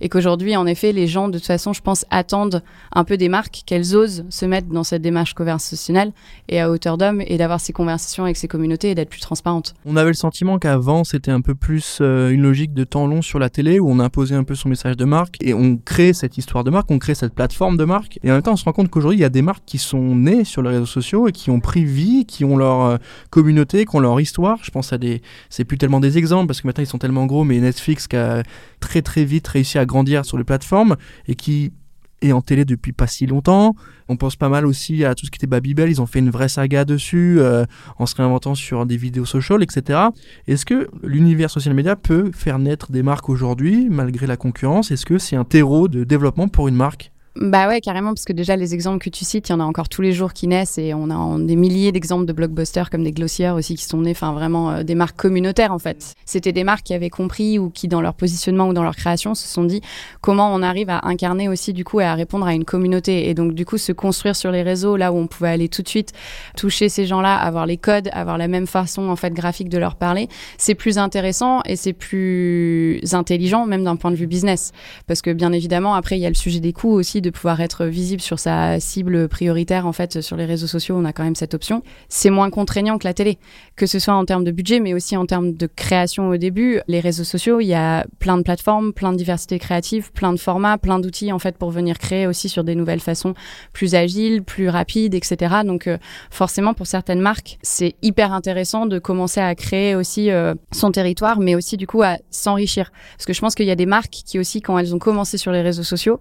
et 0.00 0.08
qu'aujourd'hui, 0.08 0.56
en 0.56 0.66
effet, 0.66 0.92
les 0.92 1.06
gens 1.06 1.28
de 1.28 1.38
toute 1.38 1.46
façon, 1.46 1.72
je 1.72 1.80
pense, 1.80 2.04
attendent 2.10 2.62
un 2.92 3.04
peu 3.04 3.16
des 3.16 3.28
marques 3.28 3.62
qu'elles 3.66 3.96
osent 3.96 4.24
se 4.28 4.46
mettre 4.46 4.68
dans 4.68 4.84
cette 4.84 5.02
démarche 5.02 5.34
conversationnelle 5.34 6.12
et 6.48 6.60
à 6.60 6.70
hauteur 6.70 6.98
d'homme 6.98 7.22
et 7.26 7.38
d'avoir 7.38 7.60
ces 7.60 7.72
conversations 7.72 8.24
avec 8.24 8.36
ces 8.36 8.48
communautés 8.48 8.90
et 8.90 8.94
d'être 8.94 9.10
plus 9.10 9.20
transparente. 9.20 9.74
On 9.84 9.96
avait 9.96 10.10
le 10.10 10.14
sentiment 10.14 10.58
qu'avant, 10.58 11.04
c'était 11.04 11.30
un 11.30 11.40
peu 11.40 11.54
plus 11.54 11.98
euh, 12.00 12.30
une 12.30 12.42
logique 12.42 12.74
de 12.74 12.84
temps 12.84 13.06
long 13.06 13.22
sur 13.22 13.37
la 13.38 13.50
télé 13.50 13.78
où 13.78 13.90
on 13.90 13.98
a 14.00 14.04
imposé 14.04 14.34
un 14.34 14.44
peu 14.44 14.54
son 14.54 14.68
message 14.68 14.96
de 14.96 15.04
marque 15.04 15.36
et 15.40 15.54
on 15.54 15.76
crée 15.76 16.12
cette 16.12 16.38
histoire 16.38 16.64
de 16.64 16.70
marque, 16.70 16.90
on 16.90 16.98
crée 16.98 17.14
cette 17.14 17.34
plateforme 17.34 17.76
de 17.76 17.84
marque. 17.84 18.18
Et 18.22 18.30
en 18.30 18.34
même 18.34 18.42
temps, 18.42 18.52
on 18.52 18.56
se 18.56 18.64
rend 18.64 18.72
compte 18.72 18.90
qu'aujourd'hui, 18.90 19.18
il 19.18 19.22
y 19.22 19.24
a 19.24 19.28
des 19.28 19.42
marques 19.42 19.64
qui 19.66 19.78
sont 19.78 20.16
nées 20.16 20.44
sur 20.44 20.62
les 20.62 20.70
réseaux 20.70 20.86
sociaux 20.86 21.28
et 21.28 21.32
qui 21.32 21.50
ont 21.50 21.60
pris 21.60 21.84
vie, 21.84 22.26
qui 22.26 22.44
ont 22.44 22.56
leur 22.56 22.82
euh, 22.82 22.96
communauté, 23.30 23.84
qui 23.84 23.96
ont 23.96 24.00
leur 24.00 24.20
histoire. 24.20 24.58
Je 24.62 24.70
pense 24.70 24.92
à 24.92 24.98
des. 24.98 25.22
C'est 25.50 25.64
plus 25.64 25.78
tellement 25.78 26.00
des 26.00 26.18
exemples 26.18 26.46
parce 26.46 26.60
que 26.60 26.66
maintenant 26.66 26.84
ils 26.84 26.88
sont 26.88 26.98
tellement 26.98 27.26
gros, 27.26 27.44
mais 27.44 27.58
Netflix 27.58 28.06
qui 28.06 28.16
a 28.16 28.42
très 28.80 29.02
très 29.02 29.24
vite 29.24 29.46
réussi 29.48 29.78
à 29.78 29.86
grandir 29.86 30.24
sur 30.24 30.38
les 30.38 30.44
plateformes 30.44 30.96
et 31.26 31.34
qui 31.34 31.72
et 32.22 32.32
en 32.32 32.40
télé 32.40 32.64
depuis 32.64 32.92
pas 32.92 33.06
si 33.06 33.26
longtemps. 33.26 33.74
On 34.08 34.16
pense 34.16 34.36
pas 34.36 34.48
mal 34.48 34.66
aussi 34.66 35.04
à 35.04 35.14
tout 35.14 35.26
ce 35.26 35.30
qui 35.30 35.36
était 35.36 35.46
Babybel, 35.46 35.90
ils 35.90 36.00
ont 36.00 36.06
fait 36.06 36.18
une 36.18 36.30
vraie 36.30 36.48
saga 36.48 36.84
dessus, 36.84 37.36
euh, 37.38 37.64
en 37.98 38.06
se 38.06 38.14
réinventant 38.14 38.54
sur 38.54 38.86
des 38.86 38.96
vidéos 38.96 39.24
social, 39.24 39.62
etc. 39.62 40.00
Est-ce 40.46 40.64
que 40.64 40.88
l'univers 41.02 41.50
social 41.50 41.74
media 41.74 41.96
peut 41.96 42.30
faire 42.32 42.58
naître 42.58 42.90
des 42.90 43.02
marques 43.02 43.28
aujourd'hui, 43.28 43.88
malgré 43.90 44.26
la 44.26 44.36
concurrence? 44.36 44.90
Est-ce 44.90 45.06
que 45.06 45.18
c'est 45.18 45.36
un 45.36 45.44
terreau 45.44 45.88
de 45.88 46.04
développement 46.04 46.48
pour 46.48 46.68
une 46.68 46.76
marque? 46.76 47.12
Bah 47.40 47.68
ouais, 47.68 47.80
carrément, 47.80 48.14
parce 48.14 48.24
que 48.24 48.32
déjà 48.32 48.56
les 48.56 48.74
exemples 48.74 48.98
que 48.98 49.10
tu 49.10 49.24
cites, 49.24 49.48
il 49.48 49.52
y 49.52 49.54
en 49.54 49.60
a 49.60 49.64
encore 49.64 49.88
tous 49.88 50.02
les 50.02 50.12
jours 50.12 50.32
qui 50.32 50.48
naissent 50.48 50.76
et 50.76 50.92
on 50.92 51.08
a 51.08 51.38
des 51.38 51.54
milliers 51.54 51.92
d'exemples 51.92 52.26
de 52.26 52.32
blockbusters 52.32 52.90
comme 52.90 53.04
des 53.04 53.12
Glossières 53.12 53.54
aussi 53.54 53.76
qui 53.76 53.84
sont 53.84 54.00
nés, 54.00 54.10
enfin 54.10 54.32
vraiment 54.32 54.72
euh, 54.72 54.82
des 54.82 54.96
marques 54.96 55.16
communautaires 55.16 55.72
en 55.72 55.78
fait. 55.78 56.14
C'était 56.24 56.50
des 56.50 56.64
marques 56.64 56.82
qui 56.82 56.94
avaient 56.94 57.10
compris 57.10 57.60
ou 57.60 57.70
qui 57.70 57.86
dans 57.86 58.00
leur 58.00 58.14
positionnement 58.14 58.66
ou 58.66 58.72
dans 58.72 58.82
leur 58.82 58.96
création 58.96 59.36
se 59.36 59.46
sont 59.46 59.62
dit 59.62 59.82
comment 60.20 60.52
on 60.52 60.62
arrive 60.62 60.90
à 60.90 61.06
incarner 61.06 61.48
aussi 61.48 61.72
du 61.72 61.84
coup 61.84 62.00
et 62.00 62.04
à 62.04 62.14
répondre 62.14 62.44
à 62.44 62.54
une 62.54 62.64
communauté 62.64 63.28
et 63.28 63.34
donc 63.34 63.54
du 63.54 63.64
coup 63.64 63.78
se 63.78 63.92
construire 63.92 64.34
sur 64.34 64.50
les 64.50 64.62
réseaux 64.62 64.96
là 64.96 65.12
où 65.12 65.16
on 65.16 65.28
pouvait 65.28 65.50
aller 65.50 65.68
tout 65.68 65.82
de 65.82 65.88
suite 65.88 66.12
toucher 66.56 66.88
ces 66.88 67.06
gens-là, 67.06 67.36
avoir 67.36 67.66
les 67.66 67.76
codes, 67.76 68.08
avoir 68.12 68.36
la 68.36 68.48
même 68.48 68.66
façon 68.66 69.10
en 69.10 69.16
fait 69.16 69.32
graphique 69.32 69.68
de 69.68 69.78
leur 69.78 69.94
parler, 69.94 70.28
c'est 70.56 70.74
plus 70.74 70.98
intéressant 70.98 71.60
et 71.66 71.76
c'est 71.76 71.92
plus 71.92 73.00
intelligent 73.12 73.64
même 73.64 73.84
d'un 73.84 73.94
point 73.94 74.10
de 74.10 74.16
vue 74.16 74.26
business 74.26 74.72
parce 75.06 75.22
que 75.22 75.32
bien 75.32 75.52
évidemment 75.52 75.94
après 75.94 76.18
il 76.18 76.20
y 76.20 76.26
a 76.26 76.30
le 76.30 76.34
sujet 76.34 76.58
des 76.58 76.72
coûts 76.72 76.90
aussi 76.90 77.20
de 77.20 77.27
de 77.30 77.34
pouvoir 77.34 77.60
être 77.60 77.86
visible 77.86 78.20
sur 78.20 78.38
sa 78.38 78.80
cible 78.80 79.28
prioritaire 79.28 79.86
en 79.86 79.92
fait 79.92 80.20
sur 80.20 80.36
les 80.36 80.44
réseaux 80.44 80.66
sociaux, 80.66 80.96
on 80.98 81.04
a 81.04 81.12
quand 81.12 81.24
même 81.24 81.34
cette 81.34 81.54
option. 81.54 81.82
C'est 82.08 82.30
moins 82.30 82.50
contraignant 82.50 82.98
que 82.98 83.06
la 83.06 83.14
télé, 83.14 83.38
que 83.76 83.86
ce 83.86 83.98
soit 83.98 84.14
en 84.14 84.24
termes 84.24 84.44
de 84.44 84.50
budget, 84.50 84.80
mais 84.80 84.94
aussi 84.94 85.16
en 85.16 85.26
termes 85.26 85.52
de 85.52 85.66
création 85.66 86.28
au 86.28 86.36
début. 86.36 86.80
Les 86.88 87.00
réseaux 87.00 87.24
sociaux, 87.24 87.60
il 87.60 87.66
y 87.66 87.74
a 87.74 88.06
plein 88.18 88.36
de 88.36 88.42
plateformes, 88.42 88.92
plein 88.92 89.12
de 89.12 89.16
diversité 89.16 89.58
créative, 89.58 90.12
plein 90.12 90.32
de 90.32 90.38
formats, 90.38 90.78
plein 90.78 90.98
d'outils 90.98 91.32
en 91.32 91.38
fait 91.38 91.56
pour 91.56 91.70
venir 91.70 91.98
créer 91.98 92.26
aussi 92.26 92.48
sur 92.48 92.64
des 92.64 92.74
nouvelles 92.74 93.00
façons 93.00 93.34
plus 93.72 93.94
agiles, 93.94 94.42
plus 94.42 94.68
rapides, 94.68 95.14
etc. 95.14 95.56
Donc 95.64 95.86
euh, 95.86 95.98
forcément 96.30 96.74
pour 96.74 96.86
certaines 96.86 97.20
marques, 97.20 97.58
c'est 97.62 97.94
hyper 98.02 98.32
intéressant 98.32 98.86
de 98.86 98.98
commencer 98.98 99.40
à 99.40 99.54
créer 99.54 99.94
aussi 99.94 100.30
euh, 100.30 100.54
son 100.72 100.90
territoire, 100.90 101.40
mais 101.40 101.54
aussi 101.54 101.76
du 101.76 101.86
coup 101.86 102.02
à 102.02 102.16
s'enrichir. 102.30 102.90
Parce 103.16 103.26
que 103.26 103.32
je 103.32 103.40
pense 103.40 103.54
qu'il 103.54 103.66
y 103.66 103.70
a 103.70 103.76
des 103.76 103.86
marques 103.86 104.22
qui 104.24 104.38
aussi, 104.38 104.60
quand 104.60 104.78
elles 104.78 104.94
ont 104.94 104.98
commencé 104.98 105.38
sur 105.38 105.52
les 105.52 105.62
réseaux 105.62 105.82
sociaux, 105.82 106.20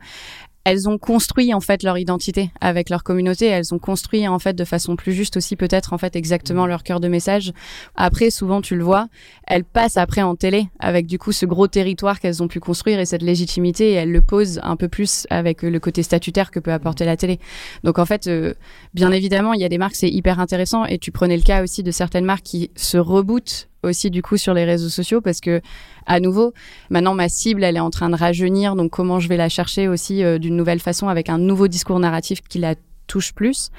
elles 0.67 0.89
ont 0.89 0.97
construit 0.97 1.53
en 1.53 1.61
fait 1.61 1.81
leur 1.81 1.97
identité 1.97 2.51
avec 2.59 2.89
leur 2.89 3.05
communauté. 3.05 3.45
Elles 3.45 3.73
ont 3.73 3.79
construit 3.79 4.27
en 4.27 4.37
fait 4.37 4.53
de 4.53 4.65
façon 4.65 4.97
plus 4.97 5.13
juste 5.13 5.37
aussi 5.37 5.55
peut-être 5.55 5.93
en 5.93 5.97
fait 5.97 6.17
exactement 6.17 6.65
mmh. 6.65 6.69
leur 6.69 6.83
cœur 6.83 6.99
de 6.99 7.07
message. 7.07 7.53
Après, 7.95 8.29
souvent 8.31 8.59
tu 8.59 8.75
le 8.75 8.83
vois, 8.83 9.07
elles 9.47 9.63
passent 9.63 9.95
après 9.95 10.23
en 10.23 10.35
télé 10.35 10.67
avec 10.79 11.07
du 11.07 11.19
coup 11.19 11.31
ce 11.31 11.45
gros 11.45 11.67
territoire 11.67 12.19
qu'elles 12.19 12.43
ont 12.43 12.49
pu 12.49 12.59
construire 12.59 12.99
et 12.99 13.05
cette 13.05 13.21
légitimité 13.21 13.91
et 13.91 13.93
elles 13.93 14.11
le 14.11 14.19
posent 14.19 14.59
un 14.61 14.75
peu 14.75 14.89
plus 14.89 15.25
avec 15.29 15.61
le 15.61 15.79
côté 15.79 16.03
statutaire 16.03 16.51
que 16.51 16.59
peut 16.59 16.73
apporter 16.73 17.05
la 17.05 17.15
télé. 17.15 17.39
Donc 17.85 17.97
en 17.97 18.05
fait, 18.05 18.27
euh, 18.27 18.53
bien 18.93 19.13
évidemment, 19.13 19.53
il 19.53 19.61
y 19.61 19.65
a 19.65 19.69
des 19.69 19.77
marques 19.77 19.95
c'est 19.95 20.09
hyper 20.09 20.41
intéressant 20.41 20.83
et 20.83 20.97
tu 20.97 21.13
prenais 21.13 21.37
le 21.37 21.43
cas 21.43 21.63
aussi 21.63 21.81
de 21.81 21.91
certaines 21.91 22.25
marques 22.25 22.43
qui 22.43 22.71
se 22.75 22.97
rebootent 22.97 23.69
aussi 23.87 24.11
du 24.11 24.21
coup 24.21 24.37
sur 24.37 24.53
les 24.53 24.65
réseaux 24.65 24.89
sociaux 24.89 25.21
parce 25.21 25.39
que 25.39 25.61
à 26.05 26.19
nouveau 26.19 26.53
maintenant 26.89 27.13
ma 27.13 27.29
cible 27.29 27.63
elle 27.63 27.77
est 27.77 27.81
en 27.81 27.89
train 27.89 28.09
de 28.09 28.15
rajeunir. 28.15 28.75
Donc 28.75 28.91
comment 28.91 29.19
je 29.19 29.27
vais 29.27 29.37
la 29.37 29.49
chercher 29.49 29.87
aussi 29.87 30.23
euh, 30.23 30.37
d'une 30.37 30.55
nouvelle 30.55 30.79
façon 30.79 31.07
avec 31.07 31.29
un 31.29 31.37
nouveau 31.37 31.67
discours 31.67 31.99
narratif 31.99 32.41
qui 32.47 32.59
la 32.59 32.75
touche 33.07 33.33
plus 33.33 33.69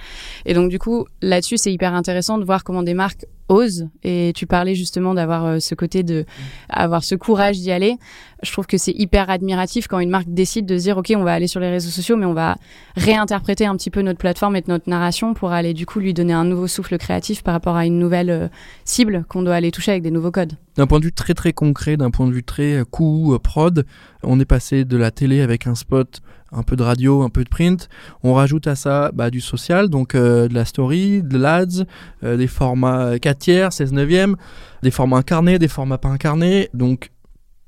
et 0.47 0.55
donc 0.55 0.71
du 0.71 0.79
coup 0.79 1.07
là-dessus 1.23 1.59
c'est 1.59 1.73
hyper 1.73 1.95
intéressant 1.95 2.39
de 2.39 2.45
voir 2.45 2.65
comment 2.65 2.83
des 2.83 2.95
marques 2.95 3.27
ose. 3.49 3.89
Et 4.03 4.33
tu 4.35 4.47
parlais 4.47 4.75
justement 4.75 5.15
d'avoir 5.15 5.45
euh, 5.45 5.59
ce 5.59 5.75
côté 5.75 6.03
de 6.03 6.25
avoir 6.69 7.03
ce 7.03 7.15
courage 7.15 7.59
d'y 7.59 7.71
aller. 7.71 7.97
Je 8.43 8.53
trouve 8.53 8.67
que 8.67 8.79
c'est 8.79 8.93
hyper 8.93 9.31
admiratif 9.31 9.89
quand 9.89 9.99
une 9.99 10.11
marque 10.11 10.29
décide 10.29 10.67
de 10.67 10.77
dire 10.77 10.97
ok 10.99 11.13
on 11.17 11.25
va 11.25 11.33
aller 11.33 11.49
sur 11.49 11.61
les 11.61 11.71
réseaux 11.71 11.91
sociaux 11.91 12.17
mais 12.17 12.27
on 12.27 12.35
va 12.35 12.57
réinterpréter 12.97 13.67
un 13.67 13.77
petit 13.77 13.91
peu 13.91 14.03
notre 14.03 14.19
plateforme 14.19 14.55
et 14.57 14.63
notre 14.69 14.89
narration 14.89 15.35
pour 15.35 15.51
aller 15.51 15.75
du 15.75 15.87
coup 15.87 15.99
lui 15.99 16.15
donner 16.15 16.35
un 16.35 16.45
nouveau 16.45 16.69
souffle 16.69 16.99
créatif 16.99 17.43
par 17.43 17.55
rapport 17.55 17.77
à 17.77 17.85
une 17.85 17.99
nouvelle 17.99 18.31
euh, 18.31 18.49
cible 18.85 19.25
qu'on 19.29 19.43
doit 19.43 19.55
aller 19.55 19.73
toucher 19.73 19.93
avec 19.93 20.03
des 20.03 20.11
nouveaux 20.11 20.31
codes. 20.31 20.53
D'un 20.77 20.87
point 20.87 21.01
de 21.01 21.05
vue 21.07 21.13
très 21.13 21.35
très 21.35 21.53
concret, 21.53 21.97
d'un 21.97 22.11
point 22.11 22.27
de 22.27 22.33
vue 22.33 22.45
très 22.45 22.75
euh, 22.75 22.85
coût 22.85 23.37
prod, 23.43 23.85
on 24.23 24.39
est 24.39 24.45
passé 24.45 24.85
de 24.85 24.97
la 24.97 25.11
télé 25.11 25.41
avec 25.41 25.67
un 25.67 25.75
spot 25.75 26.21
un 26.53 26.63
peu 26.63 26.77
de 26.77 26.83
radio, 26.83 27.23
un 27.23 27.29
peu 27.29 27.45
de 27.45 27.49
print. 27.49 27.89
On 28.23 28.35
rajoute 28.35 28.67
à 28.67 28.75
ça 28.75 29.11
bah, 29.13 29.31
du 29.31 29.41
social, 29.41 29.89
donc 29.89 30.15
de 30.15 30.49
la 30.53 30.65
story, 30.65 31.23
de 31.23 31.39
l'ads, 31.39 31.85
des 32.23 32.47
formats 32.47 33.19
4 33.19 33.39
tiers, 33.39 33.73
16 33.73 33.93
neuvième, 33.93 34.37
des 34.83 34.91
formats 34.91 35.19
incarnés, 35.19 35.59
des 35.59 35.69
formats 35.69 35.99
pas 35.99 36.09
incarnés, 36.09 36.69
donc 36.75 37.11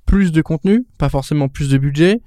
plus 0.06 0.32
de 0.32 0.42
contenu, 0.42 0.86
pas 0.98 1.08
forcément 1.08 1.48
plus 1.48 1.68
de 1.68 1.78
budget. 1.78 2.20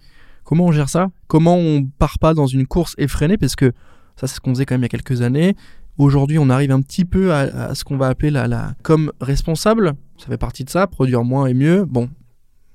Comment 0.43 0.65
on 0.65 0.71
gère 0.71 0.89
ça? 0.89 1.09
Comment 1.27 1.57
on 1.57 1.85
part 1.85 2.19
pas 2.19 2.33
dans 2.33 2.47
une 2.47 2.67
course 2.67 2.95
effrénée? 2.97 3.37
Parce 3.37 3.55
que 3.55 3.73
ça, 4.15 4.27
c'est 4.27 4.35
ce 4.35 4.39
qu'on 4.39 4.51
faisait 4.53 4.65
quand 4.65 4.75
même 4.75 4.81
il 4.81 4.85
y 4.85 4.85
a 4.85 4.89
quelques 4.89 5.21
années. 5.21 5.55
Aujourd'hui, 5.97 6.39
on 6.39 6.49
arrive 6.49 6.71
un 6.71 6.81
petit 6.81 7.05
peu 7.05 7.33
à, 7.33 7.75
ce 7.75 7.83
qu'on 7.83 7.97
va 7.97 8.07
appeler 8.07 8.31
la, 8.31 8.47
la 8.47 8.73
comme 8.83 9.11
responsable. 9.21 9.93
Ça 10.17 10.27
fait 10.27 10.37
partie 10.37 10.63
de 10.63 10.69
ça, 10.69 10.87
produire 10.87 11.23
moins 11.23 11.45
et 11.47 11.53
mieux. 11.53 11.85
Bon, 11.85 12.09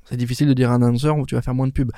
c'est 0.09 0.17
difficile 0.17 0.49
de 0.49 0.55
dire 0.55 0.71
à 0.71 0.75
un 0.75 0.83
annonceur 0.83 1.19
où 1.19 1.27
tu 1.27 1.35
vas 1.35 1.43
faire 1.43 1.55
moins 1.55 1.67
de 1.67 1.73
pubs. 1.73 1.91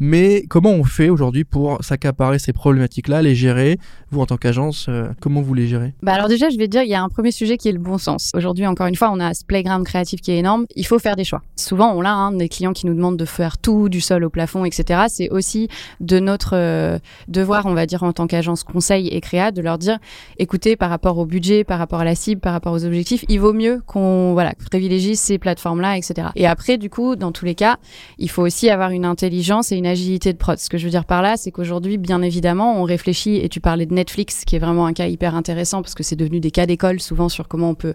Mais 0.00 0.44
comment 0.48 0.70
on 0.70 0.84
fait 0.84 1.08
aujourd'hui 1.08 1.44
pour 1.44 1.82
s'accaparer 1.82 2.38
ces 2.38 2.52
problématiques-là, 2.52 3.20
les 3.20 3.34
gérer 3.34 3.78
Vous, 4.10 4.20
en 4.20 4.26
tant 4.26 4.36
qu'agence, 4.36 4.86
euh, 4.88 5.08
comment 5.20 5.42
vous 5.42 5.54
les 5.54 5.66
gérez? 5.66 5.92
Bah 6.02 6.12
Alors 6.12 6.28
déjà, 6.28 6.50
je 6.50 6.56
vais 6.56 6.68
dire, 6.68 6.82
il 6.82 6.88
y 6.88 6.94
a 6.94 7.02
un 7.02 7.08
premier 7.08 7.32
sujet 7.32 7.56
qui 7.56 7.68
est 7.68 7.72
le 7.72 7.80
bon 7.80 7.98
sens. 7.98 8.30
Aujourd'hui, 8.34 8.66
encore 8.66 8.86
une 8.86 8.94
fois, 8.94 9.10
on 9.12 9.18
a 9.18 9.34
ce 9.34 9.44
playground 9.44 9.84
créatif 9.84 10.20
qui 10.20 10.30
est 10.30 10.38
énorme. 10.38 10.66
Il 10.76 10.86
faut 10.86 11.00
faire 11.00 11.16
des 11.16 11.24
choix. 11.24 11.42
Souvent, 11.56 11.92
on 11.96 12.04
a 12.04 12.10
hein, 12.10 12.32
des 12.32 12.48
clients 12.48 12.72
qui 12.72 12.86
nous 12.86 12.94
demandent 12.94 13.16
de 13.16 13.24
faire 13.24 13.58
tout, 13.58 13.88
du 13.88 14.00
sol 14.00 14.22
au 14.22 14.30
plafond, 14.30 14.64
etc. 14.64 15.06
C'est 15.08 15.30
aussi 15.30 15.68
de 16.00 16.20
notre 16.20 16.54
euh, 16.54 16.98
devoir, 17.26 17.66
on 17.66 17.74
va 17.74 17.86
dire, 17.86 18.04
en 18.04 18.12
tant 18.12 18.28
qu'agence 18.28 18.62
conseil 18.62 19.08
et 19.08 19.20
créa, 19.20 19.50
de 19.50 19.62
leur 19.62 19.78
dire, 19.78 19.98
écoutez, 20.38 20.76
par 20.76 20.90
rapport 20.90 21.18
au 21.18 21.26
budget, 21.26 21.64
par 21.64 21.80
rapport 21.80 22.00
à 22.00 22.04
la 22.04 22.14
cible, 22.14 22.40
par 22.40 22.52
rapport 22.52 22.72
aux 22.72 22.84
objectifs, 22.84 23.24
il 23.28 23.40
vaut 23.40 23.52
mieux 23.52 23.82
qu'on 23.86 24.32
voilà, 24.34 24.54
privilégie 24.70 25.16
ces 25.16 25.38
plateformes-là, 25.38 25.96
etc. 25.96 26.28
Et 26.36 26.46
après, 26.46 26.78
du 26.78 26.88
coup, 26.88 27.16
dans 27.16 27.32
tous 27.32 27.44
les 27.44 27.47
cas, 27.54 27.78
il 28.18 28.30
faut 28.30 28.42
aussi 28.42 28.70
avoir 28.70 28.90
une 28.90 29.04
intelligence 29.04 29.72
et 29.72 29.76
une 29.76 29.86
agilité 29.86 30.32
de 30.32 30.38
prod. 30.38 30.58
Ce 30.58 30.68
que 30.68 30.78
je 30.78 30.84
veux 30.84 30.90
dire 30.90 31.04
par 31.04 31.22
là, 31.22 31.36
c'est 31.36 31.50
qu'aujourd'hui, 31.50 31.98
bien 31.98 32.22
évidemment, 32.22 32.80
on 32.80 32.84
réfléchit, 32.84 33.36
et 33.36 33.48
tu 33.48 33.60
parlais 33.60 33.86
de 33.86 33.94
Netflix, 33.94 34.44
qui 34.44 34.56
est 34.56 34.58
vraiment 34.58 34.86
un 34.86 34.92
cas 34.92 35.06
hyper 35.06 35.34
intéressant 35.34 35.82
parce 35.82 35.94
que 35.94 36.02
c'est 36.02 36.16
devenu 36.16 36.40
des 36.40 36.50
cas 36.50 36.66
d'école 36.66 37.00
souvent 37.00 37.28
sur 37.28 37.48
comment 37.48 37.70
on 37.70 37.74
peut 37.74 37.94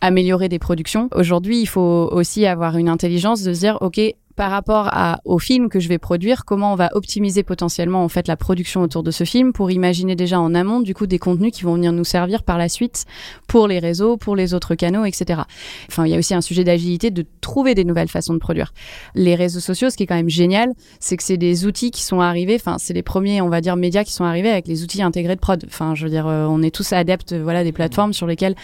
améliorer 0.00 0.48
des 0.48 0.58
productions. 0.58 1.08
Aujourd'hui, 1.14 1.60
il 1.60 1.66
faut 1.66 2.08
aussi 2.12 2.46
avoir 2.46 2.76
une 2.76 2.88
intelligence 2.88 3.42
de 3.42 3.52
se 3.52 3.60
dire, 3.60 3.78
OK, 3.80 4.00
par 4.40 4.50
rapport 4.50 4.90
au 5.26 5.38
film 5.38 5.68
que 5.68 5.80
je 5.80 5.88
vais 5.90 5.98
produire, 5.98 6.46
comment 6.46 6.72
on 6.72 6.74
va 6.74 6.88
optimiser 6.94 7.42
potentiellement 7.42 8.02
en 8.02 8.08
fait 8.08 8.26
la 8.26 8.38
production 8.38 8.80
autour 8.80 9.02
de 9.02 9.10
ce 9.10 9.24
film 9.24 9.52
pour 9.52 9.70
imaginer 9.70 10.16
déjà 10.16 10.40
en 10.40 10.54
amont 10.54 10.80
du 10.80 10.94
coup 10.94 11.06
des 11.06 11.18
contenus 11.18 11.52
qui 11.52 11.64
vont 11.64 11.74
venir 11.74 11.92
nous 11.92 12.04
servir 12.04 12.42
par 12.42 12.56
la 12.56 12.70
suite 12.70 13.04
pour 13.48 13.68
les 13.68 13.78
réseaux, 13.78 14.16
pour 14.16 14.36
les 14.36 14.54
autres 14.54 14.76
canaux, 14.76 15.04
etc. 15.04 15.42
Enfin, 15.90 16.06
il 16.06 16.12
y 16.12 16.14
a 16.14 16.18
aussi 16.18 16.32
un 16.32 16.40
sujet 16.40 16.64
d'agilité 16.64 17.10
de 17.10 17.26
trouver 17.42 17.74
des 17.74 17.84
nouvelles 17.84 18.08
façons 18.08 18.32
de 18.32 18.38
produire. 18.38 18.72
Les 19.14 19.34
réseaux 19.34 19.60
sociaux, 19.60 19.90
ce 19.90 19.98
qui 19.98 20.04
est 20.04 20.06
quand 20.06 20.14
même 20.14 20.30
génial, 20.30 20.70
c'est 21.00 21.18
que 21.18 21.22
c'est 21.22 21.36
des 21.36 21.66
outils 21.66 21.90
qui 21.90 22.02
sont 22.02 22.22
arrivés. 22.22 22.54
Enfin, 22.54 22.76
c'est 22.78 22.94
les 22.94 23.02
premiers, 23.02 23.42
on 23.42 23.50
va 23.50 23.60
dire, 23.60 23.76
médias 23.76 24.04
qui 24.04 24.14
sont 24.14 24.24
arrivés 24.24 24.48
avec 24.48 24.66
les 24.66 24.82
outils 24.82 25.02
intégrés 25.02 25.34
de 25.34 25.40
prod. 25.40 25.62
Enfin, 25.66 25.94
je 25.94 26.04
veux 26.04 26.10
dire, 26.10 26.26
euh, 26.26 26.46
on 26.48 26.62
est 26.62 26.74
tous 26.74 26.94
adeptes, 26.94 27.34
voilà, 27.34 27.62
des 27.62 27.72
plateformes 27.72 28.14
sur 28.14 28.26
lesquelles 28.26 28.54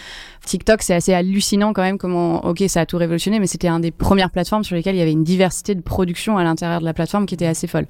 TikTok, 0.43 0.81
c'est 0.81 0.95
assez 0.95 1.13
hallucinant 1.13 1.73
quand 1.73 1.83
même 1.83 1.99
comment, 1.99 2.43
ok, 2.45 2.63
ça 2.67 2.81
a 2.81 2.85
tout 2.87 2.97
révolutionné, 2.97 3.39
mais 3.39 3.47
c'était 3.47 3.67
un 3.67 3.79
des 3.79 3.91
premières 3.91 4.31
plateformes 4.31 4.63
sur 4.63 4.75
lesquelles 4.75 4.95
il 4.95 4.99
y 4.99 5.03
avait 5.03 5.11
une 5.11 5.23
diversité 5.23 5.66
de 5.75 5.81
production 5.81 6.37
à 6.37 6.43
l'intérieur 6.43 6.79
de 6.79 6.85
la 6.85 6.93
plateforme 6.93 7.25
qui 7.25 7.35
était 7.35 7.45
assez 7.45 7.67
folle. 7.67 7.87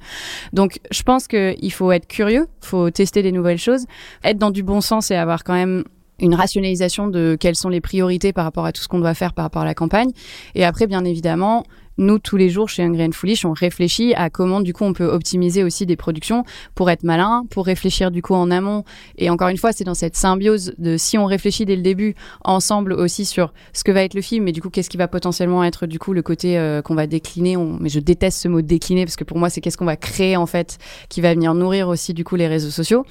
Donc, 0.54 0.80
je 0.92 1.04
pense 1.04 1.28
qu'il 1.28 1.72
faut 1.72 1.92
être 1.92 2.08
curieux, 2.08 2.48
faut 2.62 2.90
tester 2.90 3.22
des 3.22 3.32
nouvelles 3.32 3.58
choses, 3.58 3.86
être 4.24 4.38
dans 4.38 4.52
du 4.52 4.64
bon 4.64 4.82
sens 4.82 5.12
et 5.12 5.16
avoir 5.16 5.44
quand 5.44 5.54
même 5.54 5.84
une 6.20 6.34
rationalisation 6.34 7.08
de 7.08 7.38
quelles 7.40 7.56
sont 7.56 7.70
les 7.70 7.82
priorités 7.82 8.34
par 8.34 8.44
rapport 8.44 8.66
à 8.66 8.72
tout 8.72 8.82
ce 8.82 8.88
qu'on 8.88 9.00
doit 9.00 9.14
faire 9.14 9.34
par 9.34 9.46
rapport 9.46 9.62
à 9.62 9.66
la 9.66 9.76
campagne. 9.76 10.10
Et 10.56 10.66
après, 10.66 10.88
bien 10.88 11.06
évidemment, 11.06 11.64
nous, 11.98 12.20
tous 12.20 12.38
les 12.38 12.50
jours 12.50 12.70
chez 12.70 12.84
Hungry 12.84 13.06
and 13.06 13.12
Foolish, 13.12 13.46
on 13.46 13.54
réfléchit 13.54 14.14
à 14.16 14.30
comment, 14.30 14.62
du 14.62 14.74
coup, 14.74 14.84
on 14.84 14.94
peut 14.94 15.06
optimiser 15.06 15.64
aussi 15.64 15.86
des 15.86 15.96
productions 15.96 16.44
pour 16.76 16.90
être 16.90 17.04
malin, 17.04 17.46
pour 17.50 17.66
réfléchir, 17.66 18.12
du 18.12 18.22
coup, 18.22 18.34
en 18.34 18.52
amont. 18.52 18.84
Et 19.18 19.30
encore 19.30 19.48
une 19.50 19.58
fois, 19.58 19.72
c'est 19.72 19.84
dans 19.84 19.94
cette 19.94 20.16
symbiose 20.16 20.74
de 20.78 20.98
si 20.98 21.18
on 21.18 21.26
réfléchit 21.26 21.66
dès 21.66 21.76
le 21.76 21.82
début 21.82 22.16
ensemble 22.44 22.94
aussi 22.94 23.26
sur 23.26 23.54
ce 23.74 23.84
que 23.84 23.92
va 23.92 24.04
être 24.04 24.14
le 24.14 24.22
film, 24.22 24.46
mais 24.46 24.52
du 24.52 24.62
coup, 24.62 24.70
qu'est-ce 24.70 24.90
qui 24.90 24.98
va 24.98 25.08
potentiellement 25.08 25.64
être, 25.64 25.88
du 25.88 26.00
coup, 26.00 26.14
le 26.14 26.22
côté 26.22 26.58
euh, 26.58 26.82
qu'on 26.82 26.96
va 26.96 27.08
décliner. 27.08 27.58
Mais 27.58 27.90
je 27.90 28.00
déteste 28.00 28.40
ce 28.40 28.48
mot 28.48 28.62
décliner 28.62 29.06
parce 29.06 29.16
que 29.16 29.24
pour 29.24 29.38
moi, 29.38 29.50
c'est 29.50 29.62
qu'est-ce 29.62 29.78
qu'on 29.78 29.86
va 29.86 29.98
créer, 29.98 30.38
en 30.38 30.46
fait, 30.46 30.78
qui 31.10 31.22
va 31.22 31.34
venir 31.34 31.54
nourrir 31.54 31.88
aussi, 31.88 32.14
du 32.14 32.24
coup, 32.24 32.36
les 32.36 32.48
réseaux 32.48 32.70
sociaux 32.70 33.06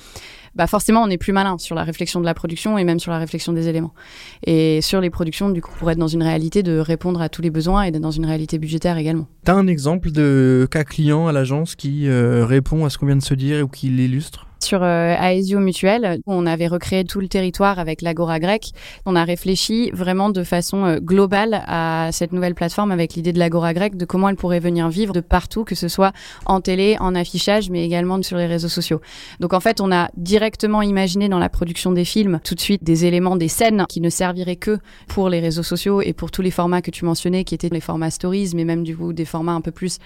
bah 0.56 0.66
forcément 0.66 1.02
on 1.02 1.10
est 1.10 1.18
plus 1.18 1.32
malin 1.32 1.58
sur 1.58 1.74
la 1.74 1.84
réflexion 1.84 2.20
de 2.20 2.24
la 2.24 2.34
production 2.34 2.78
et 2.78 2.84
même 2.84 2.98
sur 2.98 3.12
la 3.12 3.18
réflexion 3.18 3.52
des 3.52 3.68
éléments. 3.68 3.94
Et 4.44 4.80
sur 4.80 5.00
les 5.00 5.10
productions, 5.10 5.50
du 5.50 5.62
coup, 5.62 5.72
pour 5.78 5.90
être 5.90 5.98
dans 5.98 6.08
une 6.08 6.22
réalité 6.22 6.62
de 6.62 6.78
répondre 6.78 7.20
à 7.20 7.28
tous 7.28 7.42
les 7.42 7.50
besoins 7.50 7.82
et 7.82 7.90
d'être 7.90 8.02
dans 8.02 8.10
une 8.10 8.26
réalité 8.26 8.58
budgétaire 8.58 8.96
également. 8.96 9.26
Tu 9.44 9.50
as 9.50 9.54
un 9.54 9.66
exemple 9.66 10.10
de 10.10 10.66
cas 10.70 10.84
client 10.84 11.26
à 11.28 11.32
l'agence 11.32 11.76
qui 11.76 12.08
euh, 12.08 12.44
répond 12.46 12.84
à 12.84 12.90
ce 12.90 12.98
qu'on 12.98 13.06
vient 13.06 13.16
de 13.16 13.22
se 13.22 13.34
dire 13.34 13.64
ou 13.64 13.68
qui 13.68 13.88
l'illustre? 13.88 14.46
Sur 14.66 14.82
euh, 14.82 15.14
Aesio 15.14 15.60
Mutuel, 15.60 16.18
on 16.26 16.44
avait 16.44 16.66
recréé 16.66 17.04
tout 17.04 17.20
le 17.20 17.28
territoire 17.28 17.78
avec 17.78 18.02
l'Agora 18.02 18.40
Grec. 18.40 18.72
On 19.06 19.14
a 19.14 19.24
réfléchi 19.24 19.90
vraiment 19.92 20.28
de 20.28 20.42
façon 20.42 20.84
euh, 20.84 20.98
globale 20.98 21.62
à 21.68 22.08
cette 22.10 22.32
nouvelle 22.32 22.56
plateforme 22.56 22.90
avec 22.90 23.14
l'idée 23.14 23.32
de 23.32 23.38
l'Agora 23.38 23.74
Grec, 23.74 23.96
de 23.96 24.04
comment 24.04 24.28
elle 24.28 24.36
pourrait 24.36 24.58
venir 24.58 24.88
vivre 24.88 25.12
de 25.12 25.20
partout, 25.20 25.62
que 25.62 25.76
ce 25.76 25.86
soit 25.86 26.12
en 26.46 26.60
télé, 26.60 26.96
en 26.98 27.14
affichage, 27.14 27.70
mais 27.70 27.84
également 27.84 28.20
sur 28.22 28.36
les 28.38 28.46
réseaux 28.46 28.68
sociaux. 28.68 29.00
Donc 29.38 29.52
en 29.52 29.60
fait, 29.60 29.80
on 29.80 29.92
a 29.92 30.08
directement 30.16 30.82
imaginé 30.82 31.28
dans 31.28 31.38
la 31.38 31.48
production 31.48 31.92
des 31.92 32.04
films 32.04 32.40
tout 32.42 32.56
de 32.56 32.60
suite 32.60 32.82
des 32.82 33.04
éléments, 33.04 33.36
des 33.36 33.48
scènes 33.48 33.84
qui 33.88 34.00
ne 34.00 34.10
serviraient 34.10 34.56
que 34.56 34.78
pour 35.06 35.28
les 35.28 35.38
réseaux 35.38 35.62
sociaux 35.62 36.02
et 36.02 36.12
pour 36.12 36.32
tous 36.32 36.42
les 36.42 36.50
formats 36.50 36.82
que 36.82 36.90
tu 36.90 37.04
mentionnais, 37.04 37.44
qui 37.44 37.54
étaient 37.54 37.68
les 37.68 37.80
formats 37.80 38.10
stories, 38.10 38.50
mais 38.56 38.64
même 38.64 38.82
du 38.82 38.96
coup 38.96 39.12
des 39.12 39.24
formats 39.24 39.52
un 39.52 39.60
peu 39.60 39.70
plus 39.70 39.98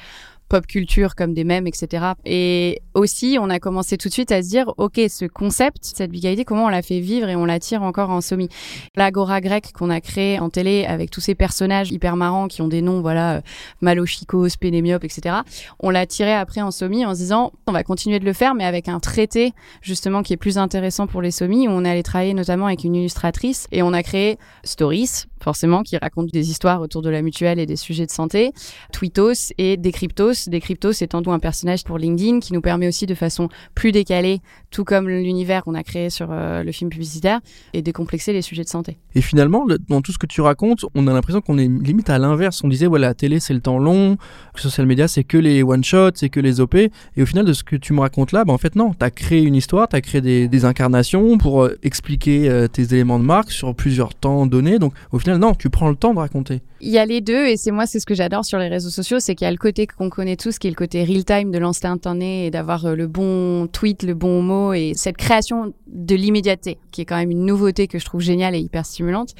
pop 0.50 0.66
culture 0.66 1.14
comme 1.14 1.33
des 1.33 1.45
mèmes, 1.45 1.66
etc. 1.66 2.07
Et 2.26 2.83
aussi, 2.95 3.38
on 3.40 3.49
a 3.49 3.59
commencé 3.61 3.97
tout 3.97 4.09
de 4.09 4.12
suite 4.12 4.33
à 4.33 4.42
se 4.42 4.49
dire, 4.49 4.75
ok, 4.76 5.00
ce 5.09 5.25
concept, 5.25 5.78
cette 5.83 6.11
bigalité, 6.11 6.45
comment 6.45 6.66
on 6.66 6.69
la 6.69 6.83
fait 6.83 6.99
vivre 7.00 7.28
et 7.28 7.37
on 7.37 7.47
l'attire 7.47 7.83
encore 7.83 8.11
en 8.11 8.21
somi. 8.21 8.49
L'agora 8.97 9.40
grecque 9.40 9.73
qu'on 9.73 9.90
a 9.90 10.00
créé 10.00 10.40
en 10.40 10.50
télé 10.50 10.85
avec 10.85 11.11
tous 11.11 11.21
ces 11.21 11.37
personnages 11.37 11.92
hyper 11.92 12.16
marrants 12.16 12.49
qui 12.49 12.62
ont 12.62 12.69
des 12.69 12.83
noms, 12.83 13.00
voilà, 13.00 13.37
euh, 13.37 13.40
Malochikos, 13.80 14.49
Pénémiope, 14.59 15.04
etc. 15.04 15.37
On 15.78 15.90
l'a 15.90 16.04
tiré 16.04 16.35
après 16.35 16.61
en 16.61 16.73
somi 16.73 17.07
en 17.07 17.14
se 17.14 17.21
disant, 17.21 17.52
on 17.69 17.73
va 17.73 17.85
continuer 17.85 18.19
de 18.19 18.25
le 18.25 18.33
faire, 18.33 18.54
mais 18.57 18.64
avec 18.64 18.88
un 18.88 18.99
traité 18.99 19.52
justement 19.83 20.23
qui 20.23 20.33
est 20.33 20.37
plus 20.37 20.59
intéressant 20.59 21.07
pour 21.07 21.23
les 21.23 21.30
somis 21.30 21.69
où 21.69 21.71
on 21.71 21.85
allait 21.85 22.02
travailler 22.02 22.35
notamment 22.35 22.66
avec 22.66 22.83
une 22.83 22.97
illustratrice 22.97 23.69
et 23.71 23.83
on 23.83 23.92
a 23.92 24.02
créé 24.02 24.37
Stories, 24.64 25.26
forcément, 25.42 25.82
qui 25.82 25.97
raconte 25.97 26.32
des 26.32 26.50
histoires 26.50 26.80
autour 26.80 27.02
de 27.02 27.11
la 27.11 27.23
mutuelle 27.23 27.59
et 27.59 27.66
des 27.66 27.76
sujets 27.76 28.06
de 28.06 28.11
santé, 28.11 28.52
Tweetos 28.92 29.52
et 29.59 29.76
Decryptos. 29.76 30.49
Decryptos 30.49 31.02
étant 31.02 31.23
tout 31.23 31.32
un 31.32 31.38
personnage 31.38 31.85
pour 31.85 31.99
LinkedIn 31.99 32.40
qui 32.40 32.52
nous 32.52 32.61
permet 32.61 32.88
aussi 32.88 33.06
de 33.06 33.14
façon 33.14 33.49
plus 33.75 33.92
décalée, 33.92 34.40
tout 34.70 34.85
comme 34.85 35.09
l'univers 35.09 35.64
qu'on 35.64 35.75
a 35.75 35.82
créé 35.82 36.11
sur 36.11 36.28
euh, 36.30 36.62
le 36.62 36.73
film 36.73 36.90
publicitaire, 36.90 37.40
et 37.73 37.82
décomplexer 37.82 38.32
les 38.32 38.42
sujets 38.42 38.64
de 38.64 38.68
santé. 38.68 38.99
Et 39.14 39.20
finalement, 39.20 39.66
dans 39.88 40.02
tout 40.02 40.12
ce 40.12 40.18
que 40.18 40.26
tu 40.26 40.40
racontes, 40.40 40.85
on 40.94 41.06
a 41.06 41.12
l'impression 41.12 41.40
qu'on 41.40 41.59
est 41.59 41.68
limite 41.68 42.11
à 42.11 42.18
l'inverse. 42.18 42.62
On 42.62 42.68
disait, 42.68 42.87
voilà, 42.87 43.09
la 43.09 43.14
télé 43.14 43.40
c'est 43.40 43.54
le 43.54 43.61
temps 43.61 43.78
long, 43.78 44.16
le 44.54 44.61
social 44.61 44.87
media 44.87 45.09
c'est 45.09 45.25
que 45.25 45.38
les 45.38 45.62
one-shots, 45.62 46.12
c'est 46.14 46.28
que 46.28 46.40
les 46.40 46.61
OP. 46.61 46.75
Et 46.75 46.90
au 47.18 47.26
final, 47.26 47.44
de 47.44 47.52
ce 47.52 47.64
que 47.64 47.76
tu 47.76 47.92
me 47.92 48.00
racontes 48.00 48.32
là, 48.32 48.44
bah, 48.44 48.52
en 48.52 48.59
fait, 48.59 48.76
non, 48.76 48.92
tu 48.99 49.04
as 49.04 49.11
créé 49.11 49.42
une 49.42 49.54
histoire, 49.54 49.88
tu 49.88 49.97
as 49.97 50.00
créé 50.00 50.20
des, 50.20 50.61
incarnations 50.64 51.38
pour 51.38 51.62
euh, 51.62 51.78
expliquer 51.82 52.50
euh, 52.50 52.68
tes 52.68 52.82
éléments 52.82 53.18
de 53.18 53.25
marque 53.25 53.50
sur 53.50 53.75
plusieurs 53.75 54.14
temps 54.14 54.47
donnés. 54.47 54.78
Donc 54.78 54.92
au 55.11 55.18
final, 55.18 55.29
non, 55.38 55.54
tu 55.54 55.70
prends 55.70 55.88
le 55.88 55.96
temps 55.96 56.14
de 56.14 56.18
raconter. 56.18 56.60
Il 56.80 56.88
y 56.88 56.99
a 56.99 57.04
les 57.04 57.20
deux, 57.20 57.46
et 57.46 57.56
c'est 57.56 57.70
moi, 57.70 57.87
c'est 57.87 58.00
ce 58.00 58.06
que 58.06 58.14
j'adore 58.14 58.44
sur 58.44 58.58
les 58.58 58.68
réseaux 58.68 58.90
sociaux, 58.90 59.20
c'est 59.20 59.34
qu'il 59.34 59.44
y 59.44 59.49
a 59.49 59.50
le 59.50 59.58
côté 59.58 59.87
qu'on 59.87 60.08
connaît 60.08 60.37
tous, 60.37 60.58
qui 60.58 60.66
est 60.66 60.70
le 60.70 60.76
côté 60.76 61.04
real-time 61.04 61.50
de 61.50 61.58
l'instantané 61.58 62.46
et 62.46 62.50
d'avoir 62.50 62.87
euh, 62.87 62.94
le 62.94 63.06
bon 63.06 63.66
tweet, 63.66 64.02
le 64.02 64.14
bon 64.14 64.42
mot, 64.42 64.72
et 64.72 64.92
cette 64.94 65.16
création 65.16 65.72
de 65.87 66.14
l'immédiateté, 66.14 66.78
qui 66.90 67.02
est 67.02 67.04
quand 67.04 67.16
même 67.16 67.30
une 67.30 67.44
nouveauté 67.44 67.87
que 67.87 67.99
je 67.99 68.04
trouve 68.04 68.20
géniale 68.20 68.54
et 68.54 68.60
hyper 68.60 68.87
stimulante. 68.87 69.34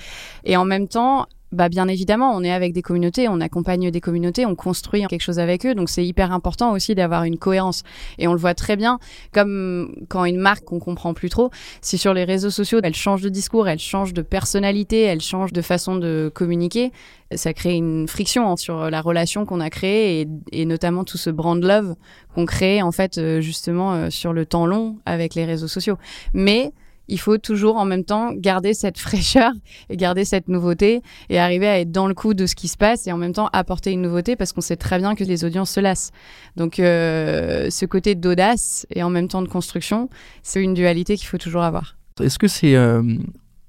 Et 0.45 0.57
en 0.57 0.65
même 0.65 0.89
temps, 0.89 1.27
bah 1.53 1.69
bien 1.69 1.89
évidemment, 1.89 2.33
on 2.35 2.43
est 2.43 2.53
avec 2.53 2.73
des 2.73 2.83
communautés, 2.83 3.29
on 3.29 3.41
accompagne 3.41 3.91
des 3.91 4.01
communautés, 4.01 4.47
on 4.47 4.55
construit 4.55 5.05
quelque 5.07 5.23
chose 5.23 5.39
avec 5.39 5.67
eux, 5.67 5.75
donc 5.75 5.89
c'est 5.89 6.05
hyper 6.05 6.33
important 6.33 6.73
aussi 6.73 6.95
d'avoir 6.95 7.25
une 7.25 7.39
cohérence. 7.39 7.83
Et 8.19 8.29
on 8.29 8.33
le 8.33 8.39
voit 8.39 8.55
très 8.55 8.77
bien, 8.77 8.99
comme 9.33 9.95
quand 10.09 10.25
une 10.25 10.39
marque 10.39 10.65
qu'on 10.65 10.79
comprend 10.79 11.13
plus 11.15 11.29
trop, 11.29 11.51
si 11.81 11.99
sur 11.99 12.15
les 12.15 12.25
réseaux 12.25 12.51
sociaux, 12.51 12.81
elle 12.83 12.95
change 12.95 13.23
de 13.23 13.29
discours, 13.29 13.69
elle 13.69 13.79
change 13.79 14.15
de 14.15 14.23
personnalité, 14.23 15.03
elle 15.03 15.21
change 15.21 15.53
de 15.53 15.63
façon 15.63 15.97
de 15.97 16.31
communiquer, 16.33 16.93
ça 17.35 17.53
crée 17.53 17.75
une 17.75 18.09
friction 18.09 18.51
hein, 18.51 18.57
sur 18.57 18.91
la 18.91 19.01
relation 19.01 19.45
qu'on 19.45 19.61
a 19.61 19.71
créée 19.71 20.21
et, 20.21 20.29
et, 20.53 20.65
notamment 20.65 21.05
tout 21.05 21.19
ce 21.19 21.31
brand 21.31 21.63
love 21.63 21.95
qu'on 22.35 22.45
crée 22.45 22.83
en 22.83 22.93
fait 22.93 23.19
euh, 23.19 23.41
justement 23.41 23.93
euh, 23.93 24.11
sur 24.11 24.33
le 24.33 24.47
temps 24.47 24.67
long 24.67 24.99
avec 25.07 25.35
les 25.35 25.45
réseaux 25.45 25.69
sociaux. 25.69 25.97
Mais 26.35 26.73
il 27.11 27.19
faut 27.19 27.39
toujours 27.39 27.77
en 27.77 27.85
même 27.85 28.05
temps 28.05 28.33
garder 28.33 28.73
cette 28.73 28.99
fraîcheur 29.07 29.53
et 29.91 29.97
garder 29.97 30.25
cette 30.25 30.49
nouveauté 30.49 31.03
et 31.29 31.39
arriver 31.39 31.69
à 31.69 31.81
être 31.81 31.93
dans 31.93 32.07
le 32.07 32.15
coup 32.15 32.33
de 32.33 32.47
ce 32.47 32.55
qui 32.55 32.69
se 32.69 32.77
passe 32.77 33.07
et 33.07 33.13
en 33.13 33.19
même 33.19 33.33
temps 33.33 33.51
apporter 33.53 33.93
une 33.93 34.03
nouveauté 34.03 34.37
parce 34.37 34.53
qu'on 34.53 34.61
sait 34.61 34.77
très 34.77 34.99
bien 34.99 35.15
que 35.15 35.25
les 35.25 35.45
audiences 35.45 35.71
se 35.71 35.81
lassent. 35.81 36.13
Donc 36.57 36.79
euh, 36.79 37.69
ce 37.71 37.85
côté 37.85 38.15
d'audace 38.15 38.87
et 38.95 39.03
en 39.03 39.11
même 39.11 39.29
temps 39.29 39.43
de 39.43 39.49
construction, 39.49 40.09
c'est 40.43 40.63
une 40.63 40.75
dualité 40.75 41.17
qu'il 41.17 41.27
faut 41.27 41.39
toujours 41.39 41.63
avoir. 41.63 41.97
Est-ce 42.21 42.39
que 42.39 42.49
c'est 42.49 42.75
euh, 42.75 43.03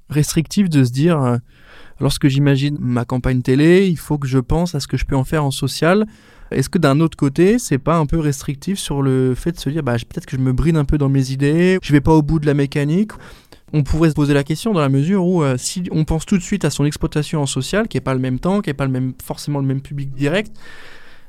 restrictif 0.10 0.70
de 0.70 0.84
se 0.84 0.92
dire, 0.92 1.22
euh, 1.22 1.38
lorsque 2.00 2.28
j'imagine 2.28 2.78
ma 2.80 3.06
campagne 3.06 3.42
télé, 3.42 3.88
il 3.88 3.98
faut 3.98 4.18
que 4.18 4.28
je 4.28 4.40
pense 4.40 4.76
à 4.76 4.80
ce 4.80 4.88
que 4.88 4.98
je 4.98 5.06
peux 5.06 5.16
en 5.16 5.24
faire 5.24 5.44
en 5.44 5.52
social 5.52 6.06
est-ce 6.52 6.70
que 6.70 6.78
d'un 6.78 7.00
autre 7.00 7.18
côté, 7.18 7.60
c'est 7.60 7.78
pas 7.78 7.98
un 7.98 8.06
peu 8.06 8.20
restrictif 8.20 8.80
sur 8.80 9.02
le 9.02 9.36
fait 9.36 9.52
de 9.54 9.60
se 9.60 9.70
dire, 9.70 9.84
bah, 9.84 9.96
peut-être 9.96 10.26
que 10.26 10.38
je 10.38 10.42
me 10.42 10.54
bride 10.54 10.78
un 10.78 10.86
peu 10.86 10.98
dans 10.98 11.10
mes 11.10 11.32
idées, 11.32 11.80
je 11.82 11.92
vais 11.92 12.02
pas 12.02 12.14
au 12.14 12.22
bout 12.22 12.40
de 12.40 12.46
la 12.46 12.54
mécanique? 12.54 13.12
On 13.74 13.84
pourrait 13.84 14.10
se 14.10 14.16
poser 14.16 14.34
la 14.34 14.44
question 14.44 14.74
dans 14.74 14.82
la 14.82 14.90
mesure 14.90 15.26
où 15.26 15.44
euh, 15.44 15.56
si 15.58 15.84
on 15.92 16.04
pense 16.04 16.26
tout 16.26 16.38
de 16.38 16.44
suite 16.44 16.66
à 16.66 16.70
son 16.70 16.84
exploitation 16.84 17.42
en 17.42 17.46
social, 17.46 17.88
qui 17.88 17.98
n'est 17.98 18.02
pas 18.02 18.14
le 18.14 18.20
même 18.20 18.40
temps, 18.40 18.62
qui 18.62 18.70
n'est 18.70 18.74
pas 18.74 18.86
le 18.86 18.92
même, 18.92 19.14
forcément 19.24 19.60
le 19.60 19.66
même 19.66 19.82
public 19.82 20.12
direct, 20.14 20.52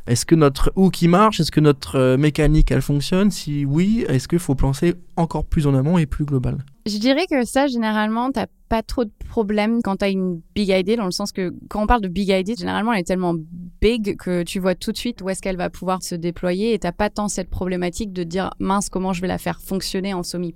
est-ce 0.09 0.27
que 0.27 0.35
notre 0.35 0.73
ou 0.75 0.91
qui 0.91 1.07
marche, 1.07 1.39
est-ce 1.39 1.53
que 1.53 1.61
notre 1.61 1.97
euh, 1.97 2.17
mécanique 2.17 2.73
elle 2.73 2.83
fonctionne? 2.83 3.31
Si 3.31 3.65
oui, 3.65 4.05
est-ce 4.09 4.27
qu'il 4.27 4.41
faut 4.41 4.57
penser 4.57 4.95
encore 5.17 5.45
plus 5.45 5.67
en 5.67 5.75
amont 5.75 5.99
et 5.99 6.07
plus 6.07 6.25
global 6.25 6.59
Je 6.87 6.99
dirais 6.99 7.27
que 7.31 7.45
ça, 7.45 7.67
généralement, 7.67 8.31
t'as 8.33 8.47
pas 8.73 8.83
trop 8.83 9.05
de 9.05 9.13
problème 9.29 9.83
quand 9.83 9.97
tu 9.97 10.07
as 10.07 10.09
une 10.09 10.41
big 10.55 10.71
idea, 10.71 10.97
dans 10.97 11.05
le 11.05 11.11
sens 11.11 11.31
que 11.31 11.55
quand 11.69 11.83
on 11.83 11.87
parle 11.87 12.01
de 12.01 12.09
big 12.09 12.31
idea, 12.31 12.55
généralement 12.55 12.95
elle 12.95 13.01
est 13.01 13.05
tellement 13.05 13.35
big 13.83 14.17
que 14.17 14.45
tu 14.45 14.61
vois 14.61 14.75
tout 14.75 14.93
de 14.93 14.97
suite 14.97 15.21
où 15.21 15.29
est-ce 15.29 15.43
qu'elle 15.43 15.59
va 15.59 15.69
pouvoir 15.69 16.03
se 16.03 16.15
déployer 16.15 16.73
et 16.73 16.79
t'as 16.79 16.93
pas 16.93 17.11
tant 17.11 17.29
cette 17.29 17.51
problématique 17.51 18.15
de 18.15 18.23
dire 18.23 18.51
mince 18.61 18.89
comment 18.89 19.13
je 19.13 19.21
vais 19.21 19.29
la 19.29 19.37
faire 19.37 19.61
fonctionner 19.61 20.15
en 20.15 20.23
somi. 20.23 20.55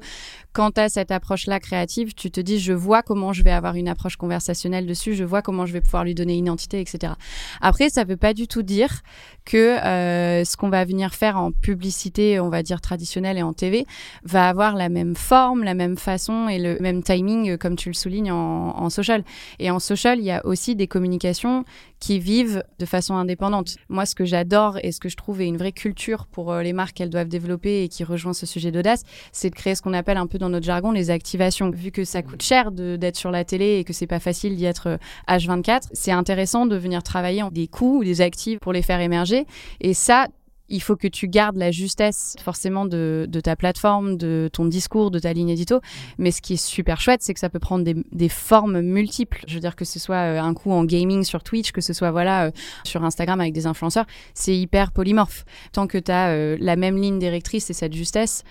Quand 0.55 0.71
tu 0.71 0.81
as 0.81 0.89
cette 0.89 1.11
approche-là 1.11 1.61
créative, 1.61 2.15
tu 2.15 2.31
te 2.31 2.41
dis 2.41 2.59
je 2.59 2.73
vois 2.73 3.03
comment 3.03 3.35
je 3.35 3.43
vais 3.43 3.51
avoir 3.51 3.75
une 3.75 3.87
approche 3.89 4.17
conversationnelle 4.17 4.87
dessus, 4.87 5.15
je 5.15 5.25
vois 5.25 5.43
comment 5.43 5.67
je 5.67 5.75
vais 5.75 5.83
pouvoir 5.83 6.05
lui 6.05 6.15
donner 6.15 6.39
une 6.39 6.45
identité, 6.47 6.81
etc. 6.81 7.13
Après, 7.61 7.91
ça 7.91 8.05
veut 8.05 8.17
pas 8.17 8.33
du 8.33 8.49
tout 8.49 8.63
dire 8.63 9.03
que 9.45 9.79
euh, 9.85 10.43
ce 10.45 10.57
qu'on 10.57 10.71
va 10.71 10.87
venir 10.87 11.15
faire 11.15 11.37
en 11.37 11.53
publicité, 11.53 12.41
on 12.41 12.49
va 12.49 12.63
dire 12.63 12.81
traditionnelle 12.81 13.37
et 13.37 13.43
en 13.43 13.53
TV, 13.53 13.85
va 14.25 14.49
la 14.57 14.89
même 14.89 15.15
forme, 15.15 15.63
la 15.65 15.75
même 15.75 15.97
façon 15.97 16.49
et 16.49 16.59
le 16.59 16.79
même 16.81 17.03
timing, 17.03 17.51
euh, 17.51 17.57
comme 17.57 17.77
tu 17.77 17.89
le 17.89 17.95
soulignes 17.95 18.33
en, 18.33 18.91
social. 18.91 19.25
Et 19.59 19.71
en 19.71 19.79
social, 19.79 20.19
il 20.19 20.25
y 20.25 20.31
a 20.31 20.45
aussi 20.47 20.77
des 20.77 20.87
communications 20.87 21.65
qui 22.01 22.19
vivent 22.19 22.63
de 22.79 22.87
façon 22.87 23.17
indépendante. 23.17 23.77
Moi, 23.89 24.07
ce 24.07 24.15
que 24.15 24.25
j'adore 24.25 24.79
et 24.83 24.93
ce 24.93 25.01
que 25.01 25.09
je 25.09 25.17
trouve 25.17 25.41
est 25.41 25.47
une 25.47 25.57
vraie 25.57 25.73
culture 25.73 26.27
pour 26.27 26.53
euh, 26.53 26.63
les 26.63 26.73
marques 26.73 26.97
qu'elles 26.97 27.11
doivent 27.11 27.29
développer 27.29 27.83
et 27.83 27.89
qui 27.89 28.05
rejoint 28.05 28.33
ce 28.33 28.47
sujet 28.47 28.71
d'audace, 28.71 29.03
c'est 29.33 29.51
de 29.51 29.55
créer 29.55 29.75
ce 29.75 29.83
qu'on 29.83 29.95
appelle 29.95 30.17
un 30.17 30.27
peu 30.27 30.39
dans 30.39 30.49
notre 30.49 30.67
jargon 30.67 30.93
les 30.93 31.11
activations. 31.11 31.71
Vu 31.71 31.91
que 31.91 32.05
ça 32.05 32.23
coûte 32.23 32.43
cher 32.43 32.71
d'être 32.73 33.17
sur 33.17 33.31
la 33.31 33.45
télé 33.45 33.79
et 33.79 33.85
que 33.85 33.93
c'est 33.93 34.07
pas 34.07 34.21
facile 34.21 34.57
d'y 34.57 34.65
être 34.65 34.99
H24, 35.29 35.77
euh, 35.77 35.89
c'est 35.93 36.13
intéressant 36.13 36.67
de 36.67 36.77
venir 36.77 37.03
travailler 37.03 37.43
en 37.43 37.51
des 37.51 37.69
coûts 37.69 37.99
ou 37.99 38.05
des 38.05 38.21
actifs 38.21 38.59
pour 38.59 38.73
les 38.73 38.83
faire 38.83 39.01
émerger. 39.01 39.47
Et 39.81 39.95
ça, 39.95 40.29
il 40.69 40.83
faut 40.83 40.97
que 40.97 41.09
tu 41.09 41.29
gardes 41.29 41.57
la 41.57 41.71
justesse 41.71 42.37
forcément 42.43 42.87
de, 42.87 43.29
ta 43.43 43.57
plateforme, 43.57 44.17
de 44.17 44.51
ton 44.53 44.65
discours, 44.65 45.11
de 45.11 45.19
ta 45.19 45.33
ligne 45.33 45.51
édito. 45.51 45.81
Mais 46.19 46.31
ce 46.31 46.43
qui 46.43 46.55
est 46.55 46.65
super 46.65 47.01
chouette, 47.01 47.23
c'est 47.23 47.35
que 47.35 47.41
ça 47.41 47.49
peut 47.49 47.59
prendre 47.59 47.85
des, 47.85 48.29
formes 48.29 48.81
multiples. 48.81 49.43
Je 49.47 49.55
veux 49.55 49.61
dire 49.61 49.77
que 49.77 49.85
ce 49.85 49.99
soit 49.99 50.17
euh, 50.17 50.41
un 50.41 50.53
coup 50.53 50.73
en 50.73 50.85
gaming 50.85 51.23
sur 51.23 51.43
Twitch, 51.43 51.71
que 51.71 51.81
ce 51.81 51.93
soit 51.93 52.11
voilà 52.11 52.47
euh, 52.47 52.51
sur 52.85 53.05
Instagram 53.05 53.41
avec 53.41 53.53
des 53.53 53.67
influenceurs, 53.67 54.07
c'est 54.35 54.57
hyper 54.57 54.91
polymorphe. 54.93 55.45
Tant 55.73 55.87
que 55.87 55.99
tu 55.99 56.11
as 56.11 56.31
euh, 56.31 56.57
la 56.61 56.77
même 56.77 56.97
ligne 56.97 57.19
directrice 57.19 57.71
et 57.71 57.73
cette 57.73 57.95
justesse, 57.95 58.43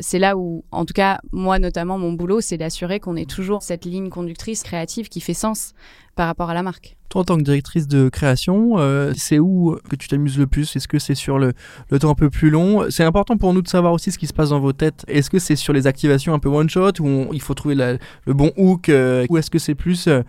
c'est 0.00 0.18
là 0.18 0.36
où, 0.36 0.64
en 0.70 0.84
tout 0.84 0.94
cas, 0.94 1.18
moi 1.32 1.58
notamment, 1.58 1.98
mon 1.98 2.12
boulot, 2.12 2.40
c'est 2.40 2.56
d'assurer 2.56 3.00
qu'on 3.00 3.16
ait 3.16 3.24
toujours 3.24 3.62
cette 3.62 3.84
ligne 3.84 4.08
conductrice 4.08 4.62
créative 4.62 5.08
qui 5.08 5.20
fait 5.20 5.34
sens 5.34 5.74
par 6.14 6.26
rapport 6.26 6.50
à 6.50 6.54
la 6.54 6.62
marque. 6.62 6.96
Toi, 7.08 7.22
en 7.22 7.24
tant 7.24 7.36
que 7.36 7.42
directrice 7.42 7.88
de 7.88 8.08
création, 8.08 8.78
euh, 8.78 9.12
c'est 9.16 9.38
où 9.38 9.76
que 9.88 9.96
tu 9.96 10.08
t'amuses 10.08 10.38
le 10.38 10.46
plus? 10.46 10.74
Est-ce 10.76 10.88
que 10.88 10.98
c'est 10.98 11.14
sur 11.14 11.38
le, 11.38 11.52
le, 11.90 11.98
temps 11.98 12.10
un 12.10 12.14
peu 12.14 12.30
plus 12.30 12.50
long? 12.50 12.90
C'est 12.90 13.04
important 13.04 13.36
pour 13.36 13.52
nous 13.52 13.62
de 13.62 13.68
savoir 13.68 13.92
aussi 13.92 14.10
ce 14.10 14.18
qui 14.18 14.26
se 14.26 14.32
passe 14.32 14.50
dans 14.50 14.60
vos 14.60 14.72
têtes. 14.72 15.04
Est-ce 15.08 15.28
que 15.28 15.38
c'est 15.38 15.56
sur 15.56 15.72
les 15.72 15.86
activations 15.86 16.32
un 16.32 16.38
peu 16.38 16.48
one-shot 16.48 16.92
où 17.00 17.28
il 17.32 17.40
faut 17.42 17.54
trouver 17.54 17.74
le 17.74 18.34
bon 18.34 18.52
hook 18.56 18.88
euh, 18.88 19.26
Ou 19.28 19.36
est-ce 19.36 19.50
que 19.50 19.58
c'est 19.58 19.74
plus 19.74 20.06
euh, 20.06 20.22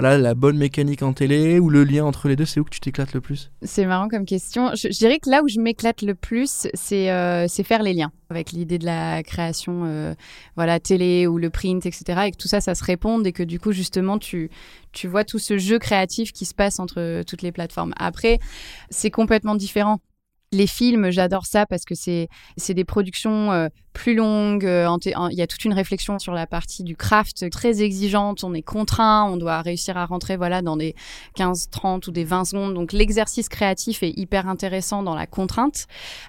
voilà, 0.00 0.16
la 0.16 0.34
bonne 0.34 0.56
mécanique 0.56 1.02
en 1.02 1.12
télé 1.12 1.58
ou 1.58 1.70
le 1.70 1.82
lien 1.82 2.04
entre 2.04 2.28
les 2.28 2.36
deux 2.36 2.44
C'est 2.44 2.60
où 2.60 2.64
que 2.64 2.70
tu 2.70 2.78
t'éclates 2.78 3.14
le 3.14 3.20
plus? 3.20 3.50
C'est 3.62 3.84
marrant 3.84 4.06
comme 4.06 4.26
question. 4.26 4.70
Je, 4.76 4.96
dirais 4.96 5.18
que 5.18 5.28
là 5.28 5.42
où 5.42 5.48
je 5.48 5.58
m'éclate 5.58 6.02
le 6.02 6.14
plus, 6.14 6.68
c'est 6.72 7.06
faire 7.64 7.82
les 7.82 7.94
liens 7.94 8.12
avec 8.30 8.52
l'idée 8.52 8.78
de 8.78 8.84
la 8.84 9.24
création 9.24 10.14
voilà, 10.54 10.78
télé 10.78 11.26
ou 11.26 11.36
le 11.36 11.50
print, 11.50 11.84
etc. 11.84 12.26
Et 12.26 12.30
que 12.30 12.36
tout 12.36 12.46
ça, 12.46 12.60
ça 12.60 12.76
se 12.76 12.84
réponde 12.84 13.26
et 13.26 13.32
que 13.32 13.42
du 13.42 13.58
coup, 13.58 13.72
justement, 13.72 14.18
tu, 14.18 14.50
tu 14.92 15.08
vois 15.08 15.24
tout 15.24 15.40
ce 15.40 15.58
jeu 15.58 15.80
créatif 15.80 16.32
qui 16.32 16.44
se 16.44 16.54
passe 16.54 16.78
entre 16.78 17.24
toutes 17.24 17.42
les 17.42 17.50
plateformes. 17.50 17.92
Après, 17.98 18.38
c'est 18.90 19.10
complètement 19.10 19.56
différent. 19.56 19.98
Les 20.50 20.66
films, 20.66 21.10
j'adore 21.10 21.44
ça 21.44 21.66
parce 21.66 21.84
que 21.84 21.94
c'est 21.94 22.28
des 22.70 22.84
productions 22.84 23.52
euh, 23.52 23.68
plus 23.98 24.14
longues. 24.14 24.64
Euh, 24.64 24.88
il 25.04 25.36
y 25.36 25.42
a 25.42 25.46
toute 25.46 25.64
une 25.64 25.72
réflexion 25.72 26.18
sur 26.18 26.32
la 26.32 26.46
partie 26.46 26.84
du 26.84 26.96
craft 26.96 27.50
très 27.50 27.82
exigeante. 27.82 28.44
On 28.44 28.54
est 28.54 28.62
contraint, 28.62 29.24
on 29.24 29.36
doit 29.36 29.60
réussir 29.60 29.96
à 29.98 30.06
rentrer 30.06 30.36
voilà 30.36 30.62
dans 30.62 30.76
des 30.76 30.94
15, 31.34 31.68
30 31.70 32.06
ou 32.06 32.12
des 32.12 32.24
20 32.24 32.44
secondes. 32.46 32.74
Donc 32.74 32.92
l'exercice 32.92 33.48
créatif 33.48 34.02
est 34.02 34.16
hyper 34.16 34.48
intéressant 34.48 35.02
dans 35.02 35.14
la 35.14 35.26
contrainte. 35.26 35.86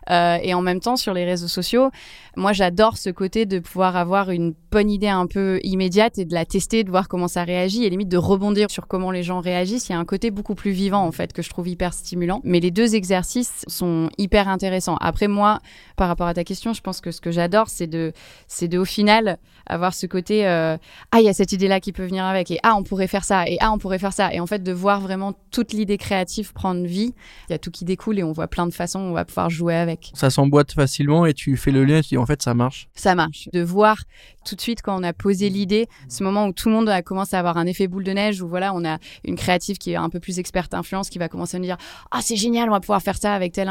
Euh, 0.10 0.38
et 0.42 0.54
en 0.54 0.62
même 0.62 0.80
temps, 0.80 0.98
sur 0.98 1.14
les 1.14 1.24
réseaux 1.26 1.48
sociaux, 1.48 1.90
moi 2.36 2.52
j'adore 2.54 2.98
ce 2.98 3.12
côté 3.12 3.46
de 3.46 3.60
pouvoir 3.60 3.96
avoir 3.96 4.32
une 4.32 4.54
bonne 4.72 4.90
idée 4.90 5.08
un 5.08 5.28
peu 5.28 5.60
immédiate 5.64 6.18
et 6.18 6.26
de 6.26 6.34
la 6.34 6.46
tester, 6.46 6.84
de 6.84 6.90
voir 6.90 7.08
comment 7.08 7.28
ça 7.28 7.44
réagit 7.44 7.86
et 7.86 7.90
limite 7.90 8.10
de 8.10 8.18
rebondir 8.18 8.70
sur 8.70 8.88
comment 8.88 9.12
les 9.12 9.24
gens 9.24 9.40
réagissent. 9.40 9.90
Il 9.90 9.92
y 9.94 9.96
a 9.96 10.00
un 10.00 10.06
côté 10.06 10.32
beaucoup 10.32 10.56
plus 10.56 10.72
vivant 10.72 11.06
en 11.06 11.12
fait 11.12 11.32
que 11.32 11.42
je 11.42 11.50
trouve 11.50 11.70
hyper 11.70 11.94
stimulant. 11.94 12.42
Mais 12.44 12.60
les 12.60 12.72
deux 12.72 12.96
exercices 12.96 13.64
sont 13.68 14.09
hyper 14.18 14.48
intéressant. 14.48 14.98
Après, 14.98 15.28
moi, 15.28 15.60
par 15.96 16.08
rapport 16.08 16.28
à 16.28 16.34
ta 16.34 16.44
question, 16.44 16.74
je 16.74 16.82
pense 16.82 17.02
que 17.02 17.12
ce 17.12 17.22
que 17.22 17.32
j'adore, 17.32 17.70
c'est 17.70 17.88
de, 17.88 18.14
c'est 18.48 18.68
de, 18.68 18.78
au 18.78 18.86
final, 18.86 19.38
avoir 19.66 19.94
ce 19.94 20.06
côté, 20.06 20.48
euh, 20.48 20.78
ah, 21.12 21.20
il 21.20 21.26
y 21.26 21.30
a 21.30 21.34
cette 21.34 21.52
idée-là 21.52 21.80
qui 21.80 21.92
peut 21.92 22.06
venir 22.06 22.26
avec, 22.26 22.52
et 22.52 22.60
ah, 22.64 22.76
on 22.76 22.84
pourrait 22.84 23.08
faire 23.08 23.24
ça, 23.24 23.48
et 23.48 23.58
ah, 23.62 23.72
on 23.72 23.78
pourrait 23.78 24.00
faire 24.00 24.14
ça. 24.14 24.34
Et 24.34 24.40
en 24.40 24.48
fait, 24.48 24.64
de 24.64 24.72
voir 24.72 25.00
vraiment 25.00 25.34
toute 25.52 25.74
l'idée 25.74 25.98
créative 25.98 26.54
prendre 26.54 26.86
vie, 26.86 27.14
il 27.48 27.52
y 27.52 27.54
a 27.54 27.60
tout 27.60 27.72
qui 27.72 27.86
découle 27.86 28.20
et 28.20 28.24
on 28.24 28.32
voit 28.32 28.48
plein 28.48 28.66
de 28.66 28.74
façons 28.74 29.00
où 29.00 29.04
on 29.04 29.14
va 29.14 29.26
pouvoir 29.26 29.50
jouer 29.50 29.76
avec. 29.76 30.12
Ça 30.14 30.30
s'emboîte 30.30 30.72
facilement 30.72 31.26
et 31.26 31.34
tu 31.34 31.56
fais 31.58 31.72
le 31.72 31.86
lien 31.86 31.98
et 31.98 32.02
tu 32.02 32.10
dis, 32.10 32.18
en 32.18 32.26
fait, 32.26 32.42
ça 32.42 32.54
marche. 32.54 32.90
Ça 32.96 33.16
marche. 33.16 33.50
De 33.54 33.62
voir 33.62 33.98
tout 34.46 34.56
de 34.56 34.62
suite 34.62 34.82
quand 34.82 35.00
on 35.00 35.04
a 35.04 35.14
posé 35.14 35.50
l'idée, 35.50 35.88
ce 36.08 36.24
moment 36.24 36.48
où 36.48 36.54
tout 36.54 36.70
le 36.70 36.76
monde 36.76 36.90
a 36.90 37.02
commencé 37.02 37.36
à 37.36 37.40
avoir 37.40 37.58
un 37.58 37.68
effet 37.68 37.88
boule 37.88 38.04
de 38.04 38.12
neige, 38.12 38.42
où 38.42 38.48
voilà, 38.48 38.74
on 38.74 38.84
a 38.86 38.98
une 39.24 39.36
créative 39.36 39.78
qui 39.78 39.92
est 39.92 39.96
un 39.96 40.10
peu 40.10 40.20
plus 40.20 40.40
experte 40.40 40.74
influence, 40.74 41.10
qui 41.10 41.20
va 41.20 41.30
commencer 41.30 41.58
à 41.58 41.60
nous 41.60 41.66
dire, 41.66 41.78
ah, 42.12 42.20
c'est 42.22 42.36
génial, 42.36 42.70
on 42.70 42.72
va 42.72 42.80
pouvoir 42.80 43.02
faire 43.02 43.18
ça 43.18 43.34
avec 43.34 43.54
telle 43.54 43.70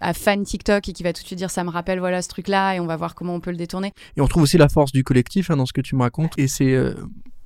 à 0.00 0.14
fan 0.14 0.44
TikTok 0.44 0.88
et 0.88 0.92
qui 0.92 1.02
va 1.02 1.12
tout 1.12 1.22
de 1.22 1.26
suite 1.26 1.38
dire, 1.38 1.50
ça 1.50 1.64
me 1.64 1.70
rappelle, 1.70 1.98
voilà, 1.98 2.22
ce 2.22 2.28
truc-là, 2.28 2.74
et 2.74 2.80
on 2.80 2.86
va 2.86 2.96
voir 2.96 3.14
comment 3.14 3.34
on 3.34 3.40
peut 3.40 3.50
le 3.50 3.56
détourner. 3.56 3.92
Et 4.16 4.20
on 4.20 4.26
trouve 4.26 4.42
aussi 4.42 4.58
la 4.58 4.68
force 4.68 4.92
du 4.92 5.04
collectif 5.04 5.50
hein, 5.50 5.56
dans 5.56 5.66
ce 5.66 5.72
que 5.72 5.80
tu 5.80 5.96
me 5.96 6.02
racontes, 6.02 6.32
et 6.38 6.48
c'est 6.48 6.72
euh, 6.72 6.94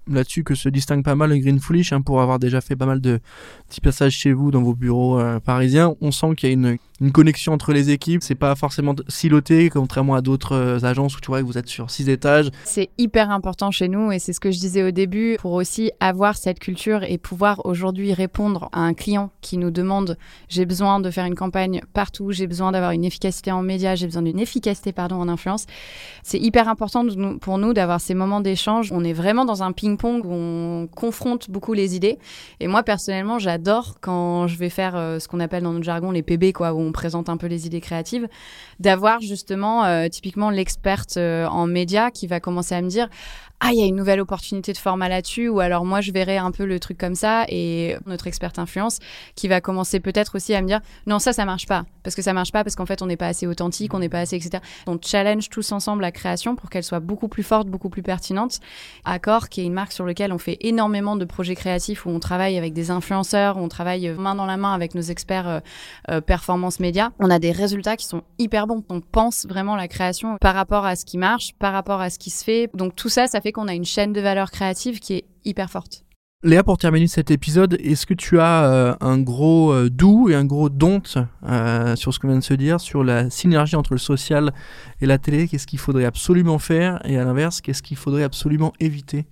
là-dessus 0.08 0.44
que 0.44 0.54
se 0.54 0.68
distingue 0.68 1.04
pas 1.04 1.14
mal 1.14 1.30
le 1.30 1.38
Green 1.38 1.60
Foolish, 1.60 1.92
hein, 1.92 2.02
pour 2.02 2.20
avoir 2.20 2.38
déjà 2.38 2.60
fait 2.60 2.76
pas 2.76 2.86
mal 2.86 3.00
de 3.00 3.20
petits 3.68 3.80
passages 3.80 4.14
chez 4.14 4.32
vous 4.32 4.50
dans 4.50 4.62
vos 4.62 4.74
bureaux 4.74 5.18
euh, 5.18 5.40
parisiens. 5.40 5.94
On 6.00 6.10
sent 6.10 6.34
qu'il 6.36 6.48
y 6.48 6.52
a 6.52 6.54
une 6.54 6.78
une 7.02 7.10
connexion 7.10 7.52
entre 7.52 7.72
les 7.72 7.90
équipes. 7.90 8.22
C'est 8.22 8.36
pas 8.36 8.54
forcément 8.54 8.94
siloté, 9.08 9.68
contrairement 9.70 10.14
à 10.14 10.20
d'autres 10.20 10.54
euh, 10.54 10.84
agences 10.84 11.16
où 11.16 11.20
tu 11.20 11.26
vois 11.26 11.40
que 11.40 11.46
vous 11.46 11.58
êtes 11.58 11.66
sur 11.66 11.90
six 11.90 12.08
étages. 12.08 12.50
C'est 12.64 12.90
hyper 12.96 13.30
important 13.30 13.72
chez 13.72 13.88
nous 13.88 14.12
et 14.12 14.20
c'est 14.20 14.32
ce 14.32 14.38
que 14.38 14.52
je 14.52 14.58
disais 14.58 14.84
au 14.84 14.92
début 14.92 15.36
pour 15.40 15.52
aussi 15.52 15.90
avoir 15.98 16.36
cette 16.36 16.60
culture 16.60 17.02
et 17.02 17.18
pouvoir 17.18 17.66
aujourd'hui 17.66 18.14
répondre 18.14 18.68
à 18.72 18.80
un 18.80 18.94
client 18.94 19.30
qui 19.40 19.58
nous 19.58 19.72
demande 19.72 20.16
j'ai 20.48 20.64
besoin 20.64 21.00
de 21.00 21.10
faire 21.10 21.24
une 21.24 21.34
campagne 21.34 21.80
partout, 21.92 22.30
j'ai 22.30 22.46
besoin 22.46 22.70
d'avoir 22.70 22.92
une 22.92 23.04
efficacité 23.04 23.50
en 23.50 23.62
médias, 23.62 23.96
j'ai 23.96 24.06
besoin 24.06 24.22
d'une 24.22 24.38
efficacité 24.38 24.92
pardon 24.92 25.16
en 25.16 25.28
influence. 25.28 25.66
C'est 26.22 26.38
hyper 26.38 26.68
important 26.68 27.04
pour 27.40 27.58
nous 27.58 27.74
d'avoir 27.74 28.00
ces 28.00 28.14
moments 28.14 28.40
d'échange. 28.40 28.92
On 28.92 29.02
est 29.02 29.12
vraiment 29.12 29.44
dans 29.44 29.64
un 29.64 29.72
ping-pong 29.72 30.24
où 30.24 30.32
on 30.32 30.86
confronte 30.86 31.50
beaucoup 31.50 31.72
les 31.72 31.96
idées. 31.96 32.18
Et 32.60 32.68
moi 32.68 32.84
personnellement, 32.84 33.40
j'adore 33.40 33.96
quand 34.00 34.46
je 34.46 34.56
vais 34.56 34.70
faire 34.70 34.94
euh, 34.94 35.18
ce 35.18 35.26
qu'on 35.26 35.40
appelle 35.40 35.64
dans 35.64 35.72
notre 35.72 35.84
jargon 35.84 36.12
les 36.12 36.22
PB 36.22 36.52
quoi, 36.52 36.72
où 36.72 36.78
on 36.78 36.91
présente 36.92 37.28
un 37.28 37.36
peu 37.36 37.46
les 37.46 37.66
idées 37.66 37.80
créatives, 37.80 38.28
d'avoir 38.80 39.20
justement 39.20 39.84
euh, 39.84 40.08
typiquement 40.08 40.50
l'experte 40.50 41.16
euh, 41.16 41.46
en 41.46 41.66
médias 41.66 42.10
qui 42.10 42.26
va 42.26 42.40
commencer 42.40 42.74
à 42.74 42.82
me 42.82 42.88
dire 42.88 43.08
ah, 43.64 43.70
il 43.72 43.78
y 43.78 43.82
a 43.82 43.86
une 43.86 43.94
nouvelle 43.94 44.20
opportunité 44.20 44.72
de 44.72 44.78
format 44.78 45.08
là-dessus, 45.08 45.48
ou 45.48 45.60
alors 45.60 45.84
moi, 45.84 46.00
je 46.00 46.10
verrai 46.10 46.36
un 46.36 46.50
peu 46.50 46.64
le 46.64 46.80
truc 46.80 46.98
comme 46.98 47.14
ça, 47.14 47.44
et 47.48 47.96
notre 48.06 48.26
experte 48.26 48.58
influence 48.58 48.98
qui 49.36 49.46
va 49.46 49.60
commencer 49.60 50.00
peut-être 50.00 50.34
aussi 50.34 50.52
à 50.52 50.60
me 50.60 50.66
dire, 50.66 50.80
non, 51.06 51.20
ça, 51.20 51.32
ça 51.32 51.44
marche 51.44 51.68
pas, 51.68 51.84
parce 52.02 52.16
que 52.16 52.22
ça 52.22 52.32
marche 52.32 52.50
pas, 52.50 52.64
parce 52.64 52.74
qu'en 52.74 52.86
fait, 52.86 53.02
on 53.02 53.06
n'est 53.06 53.16
pas 53.16 53.28
assez 53.28 53.46
authentique, 53.46 53.94
on 53.94 54.00
n'est 54.00 54.08
pas 54.08 54.18
assez, 54.18 54.34
etc. 54.34 54.60
On 54.88 54.98
challenge 55.00 55.48
tous 55.48 55.70
ensemble 55.70 56.02
la 56.02 56.10
création 56.10 56.56
pour 56.56 56.70
qu'elle 56.70 56.82
soit 56.82 56.98
beaucoup 56.98 57.28
plus 57.28 57.44
forte, 57.44 57.68
beaucoup 57.68 57.88
plus 57.88 58.02
pertinente. 58.02 58.58
Accor, 59.04 59.48
qui 59.48 59.60
est 59.60 59.64
une 59.64 59.74
marque 59.74 59.92
sur 59.92 60.06
laquelle 60.06 60.32
on 60.32 60.38
fait 60.38 60.56
énormément 60.62 61.14
de 61.14 61.24
projets 61.24 61.54
créatifs, 61.54 62.04
où 62.04 62.10
on 62.10 62.18
travaille 62.18 62.58
avec 62.58 62.72
des 62.72 62.90
influenceurs, 62.90 63.58
où 63.58 63.60
on 63.60 63.68
travaille 63.68 64.08
main 64.18 64.34
dans 64.34 64.46
la 64.46 64.56
main 64.56 64.74
avec 64.74 64.96
nos 64.96 65.02
experts 65.02 65.48
euh, 65.48 65.60
euh, 66.10 66.20
performance 66.20 66.80
média, 66.80 67.12
on 67.20 67.30
a 67.30 67.38
des 67.38 67.52
résultats 67.52 67.96
qui 67.96 68.06
sont 68.06 68.22
hyper 68.40 68.66
bons. 68.66 68.82
On 68.88 69.00
pense 69.00 69.46
vraiment 69.46 69.76
la 69.76 69.86
création 69.86 70.36
par 70.40 70.56
rapport 70.56 70.84
à 70.84 70.96
ce 70.96 71.04
qui 71.04 71.16
marche, 71.16 71.52
par 71.60 71.72
rapport 71.72 72.00
à 72.00 72.10
ce 72.10 72.18
qui 72.18 72.30
se 72.30 72.42
fait. 72.42 72.68
Donc 72.74 72.96
tout 72.96 73.08
ça, 73.08 73.28
ça 73.28 73.40
fait 73.40 73.51
qu'on 73.52 73.68
a 73.68 73.74
une 73.74 73.84
chaîne 73.84 74.12
de 74.12 74.20
valeur 74.20 74.50
créative 74.50 75.00
qui 75.00 75.14
est 75.14 75.24
hyper 75.44 75.70
forte. 75.70 76.04
Léa, 76.44 76.64
pour 76.64 76.76
terminer 76.76 77.06
cet 77.06 77.30
épisode, 77.30 77.78
est-ce 77.80 78.04
que 78.04 78.14
tu 78.14 78.40
as 78.40 78.64
euh, 78.64 78.94
un 79.00 79.20
gros 79.20 79.72
euh, 79.72 79.88
doux 79.88 80.28
et 80.28 80.34
un 80.34 80.44
gros 80.44 80.68
don't 80.68 81.00
euh, 81.44 81.94
sur 81.94 82.12
ce 82.12 82.18
qu'on 82.18 82.26
vient 82.26 82.38
de 82.38 82.42
se 82.42 82.54
dire, 82.54 82.80
sur 82.80 83.04
la 83.04 83.30
synergie 83.30 83.76
entre 83.76 83.92
le 83.92 84.00
social 84.00 84.52
et 85.00 85.06
la 85.06 85.18
télé? 85.18 85.46
Qu'est-ce 85.46 85.68
qu'il 85.68 85.78
faudrait 85.78 86.04
absolument 86.04 86.58
faire? 86.58 87.00
Et 87.04 87.16
à 87.16 87.24
l'inverse, 87.24 87.60
qu'est-ce 87.60 87.80
qu'il 87.80 87.96
faudrait 87.96 88.24
absolument 88.24 88.72
éviter? 88.80 89.24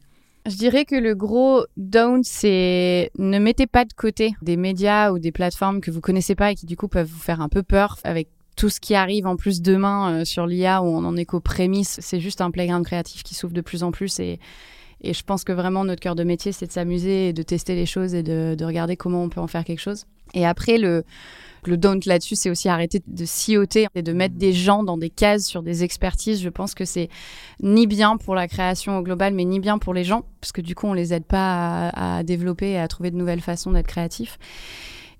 Je 0.47 0.55
dirais 0.55 0.85
que 0.85 0.95
le 0.95 1.17
gros 1.17 1.65
don't, 1.77 2.23
c'est 2.23 3.11
ne 3.19 3.41
mettez 3.41 3.67
pas 3.67 3.85
de 3.85 3.93
côté 3.93 4.35
des 4.41 4.57
médias 4.57 5.11
ou 5.11 5.19
des 5.19 5.33
plateformes 5.33 5.81
que 5.81 5.91
vous 5.91 6.01
connaissez 6.01 6.37
pas 6.37 6.53
et 6.53 6.55
qui 6.55 6.67
du 6.67 6.77
coup 6.77 6.87
peuvent 6.87 7.11
vous 7.11 7.19
faire 7.19 7.41
un 7.41 7.49
peu 7.49 7.65
peur 7.65 7.99
avec 8.05 8.29
tout 8.57 8.69
ce 8.69 8.81
qui 8.81 8.95
arrive 8.95 9.27
en 9.27 9.37
plus 9.37 9.63
demain 9.63 10.21
euh, 10.21 10.25
sur 10.25 10.47
l'IA 10.47 10.83
où 10.83 10.87
on 10.87 11.05
en 11.05 11.17
est 11.17 11.25
qu'aux 11.25 11.41
prémices, 11.41 11.99
c'est 12.01 12.21
juste 12.21 12.41
un 12.41 12.51
playground 12.51 12.85
créatif 12.85 13.23
qui 13.23 13.35
s'ouvre 13.35 13.55
de 13.55 13.61
plus 13.61 13.83
en 13.83 13.91
plus 13.91 14.19
et, 14.21 14.39
et 15.03 15.15
je 15.15 15.23
pense 15.23 15.45
que 15.45 15.53
vraiment 15.53 15.85
notre 15.85 16.01
cœur 16.01 16.15
de 16.15 16.25
métier, 16.25 16.53
c'est 16.53 16.67
de 16.67 16.73
s'amuser 16.73 17.29
et 17.29 17.33
de 17.33 17.43
tester 17.43 17.75
les 17.75 17.87
choses 17.87 18.15
et 18.15 18.23
de, 18.23 18.55
de, 18.57 18.65
regarder 18.65 18.97
comment 18.97 19.23
on 19.23 19.29
peut 19.29 19.41
en 19.41 19.47
faire 19.47 19.65
quelque 19.65 19.81
chose. 19.81 20.05
Et 20.35 20.47
après, 20.47 20.77
le, 20.77 21.05
le 21.65 21.77
don't 21.77 22.01
là-dessus, 22.05 22.37
c'est 22.37 22.51
aussi 22.51 22.69
arrêter 22.69 23.03
de 23.07 23.25
sioter 23.25 23.87
et 23.95 24.03
de 24.03 24.13
mettre 24.13 24.37
des 24.37 24.53
gens 24.53 24.85
dans 24.85 24.99
des 24.99 25.11
cases 25.11 25.45
sur 25.45 25.63
des 25.63 25.85
expertises. 25.85 26.43
Je 26.43 26.51
pense 26.51 26.75
que 26.75 26.85
c'est 26.85 27.09
ni 27.63 27.87
bien 27.87 28.19
pour 28.19 28.35
la 28.35 28.47
création 28.47 28.99
au 28.99 29.03
global, 29.03 29.35
mais 29.35 29.45
ni 29.45 29.59
bien 29.59 29.79
pour 29.79 29.95
les 29.95 30.05
gens, 30.05 30.25
parce 30.41 30.53
que 30.53 30.61
du 30.61 30.75
coup, 30.75 30.87
on 30.87 30.93
les 30.93 31.15
aide 31.15 31.25
pas 31.25 31.89
à 31.89 32.23
développer 32.23 32.73
et 32.73 32.79
à 32.79 32.87
trouver 32.87 33.11
de 33.11 33.17
nouvelles 33.17 33.41
façons 33.41 33.73
d'être 33.73 33.89
créatifs. 33.89 34.39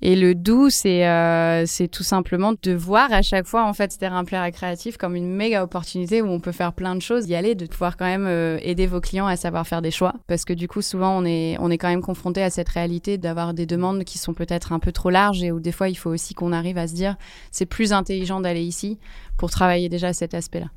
Et 0.03 0.17
le 0.17 0.35
doux, 0.35 0.71
c'est 0.71 1.07
euh, 1.07 1.65
c'est 1.67 1.89
tout 1.89 2.03
simplement 2.03 2.55
de 2.63 2.73
voir 2.73 3.13
à 3.13 3.21
chaque 3.21 3.47
fois 3.47 3.67
en 3.67 3.75
fait 3.75 3.93
ce 3.93 3.99
terrain 3.99 4.25
plaire 4.25 4.51
créatif 4.51 4.97
comme 4.97 5.15
une 5.15 5.29
méga 5.29 5.63
opportunité 5.63 6.23
où 6.23 6.27
on 6.29 6.41
peut 6.41 6.53
faire 6.53 6.73
plein 6.73 6.95
de 6.95 7.03
choses, 7.03 7.29
y 7.29 7.35
aller, 7.35 7.55
de 7.55 7.67
pouvoir 7.67 7.99
quand 7.99 8.07
même 8.07 8.27
euh, 8.27 8.59
aider 8.63 8.87
vos 8.87 9.01
clients 9.01 9.27
à 9.27 9.37
savoir 9.37 9.67
faire 9.67 9.83
des 9.83 9.91
choix, 9.91 10.15
parce 10.27 10.47
que 10.47 10.55
du 10.55 10.69
coup 10.69 10.81
souvent 10.81 11.19
on 11.19 11.27
est 11.27 11.57
on 11.61 11.71
est 11.71 11.77
quand 11.77 11.89
même 11.89 12.01
confronté 12.01 12.43
à 12.43 12.49
cette 12.49 12.71
réalité 12.71 13.19
d'avoir 13.19 13.53
des 13.53 13.67
demandes 13.67 14.05
qui 14.05 14.17
sont 14.17 14.33
peut-être 14.33 14.73
un 14.73 14.79
peu 14.79 14.91
trop 14.91 15.11
larges 15.11 15.43
et 15.43 15.53
où 15.53 15.61
des 15.61 15.73
fois 15.73 15.91
il 15.91 15.97
faut 15.97 16.11
aussi 16.11 16.33
qu'on 16.33 16.53
arrive 16.53 16.79
à 16.79 16.89
se 16.89 16.95
dire 16.95 17.17
c'est 17.51 17.67
plus 17.67 17.93
intelligent 17.93 18.41
d'aller 18.41 18.63
ici 18.63 18.99
pour 19.37 19.51
travailler 19.51 19.91
déjà 19.91 20.15
cet 20.15 20.33
aspect-là. 20.33 20.69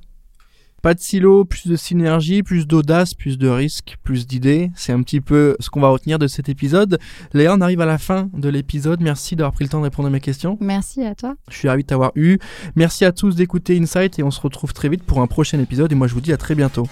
Pas 0.83 0.93
de 0.93 0.99
silo, 0.99 1.45
plus 1.45 1.67
de 1.67 1.77
synergie, 1.77 2.43
plus 2.43 2.67
d'audace, 2.67 3.13
plus 3.13 3.37
de 3.37 3.47
risques, 3.47 3.95
plus 4.03 4.27
d'idées. 4.27 4.69
C'est 4.75 4.91
un 4.91 5.01
petit 5.01 5.21
peu 5.21 5.55
ce 5.61 5.69
qu'on 5.69 5.79
va 5.79 5.87
retenir 5.87 6.19
de 6.19 6.27
cet 6.27 6.49
épisode. 6.49 6.99
Léa, 7.33 7.55
on 7.55 7.61
arrive 7.61 7.79
à 7.79 7.85
la 7.85 7.97
fin 7.97 8.29
de 8.33 8.49
l'épisode. 8.49 8.99
Merci 8.99 9.37
d'avoir 9.37 9.53
pris 9.53 9.63
le 9.63 9.69
temps 9.69 9.79
de 9.79 9.85
répondre 9.85 10.09
à 10.09 10.11
mes 10.11 10.19
questions. 10.19 10.57
Merci 10.59 11.05
à 11.05 11.15
toi. 11.15 11.35
Je 11.49 11.55
suis 11.55 11.69
ravi 11.69 11.83
de 11.83 11.87
t'avoir 11.87 12.11
eu. 12.15 12.37
Merci 12.75 13.05
à 13.05 13.13
tous 13.13 13.37
d'écouter 13.37 13.79
Insight 13.79 14.19
et 14.19 14.23
on 14.23 14.31
se 14.31 14.41
retrouve 14.41 14.73
très 14.73 14.89
vite 14.89 15.03
pour 15.03 15.21
un 15.21 15.27
prochain 15.27 15.57
épisode. 15.61 15.89
Et 15.93 15.95
moi, 15.95 16.07
je 16.07 16.15
vous 16.15 16.21
dis 16.21 16.33
à 16.33 16.37
très 16.37 16.53
bientôt. 16.53 16.85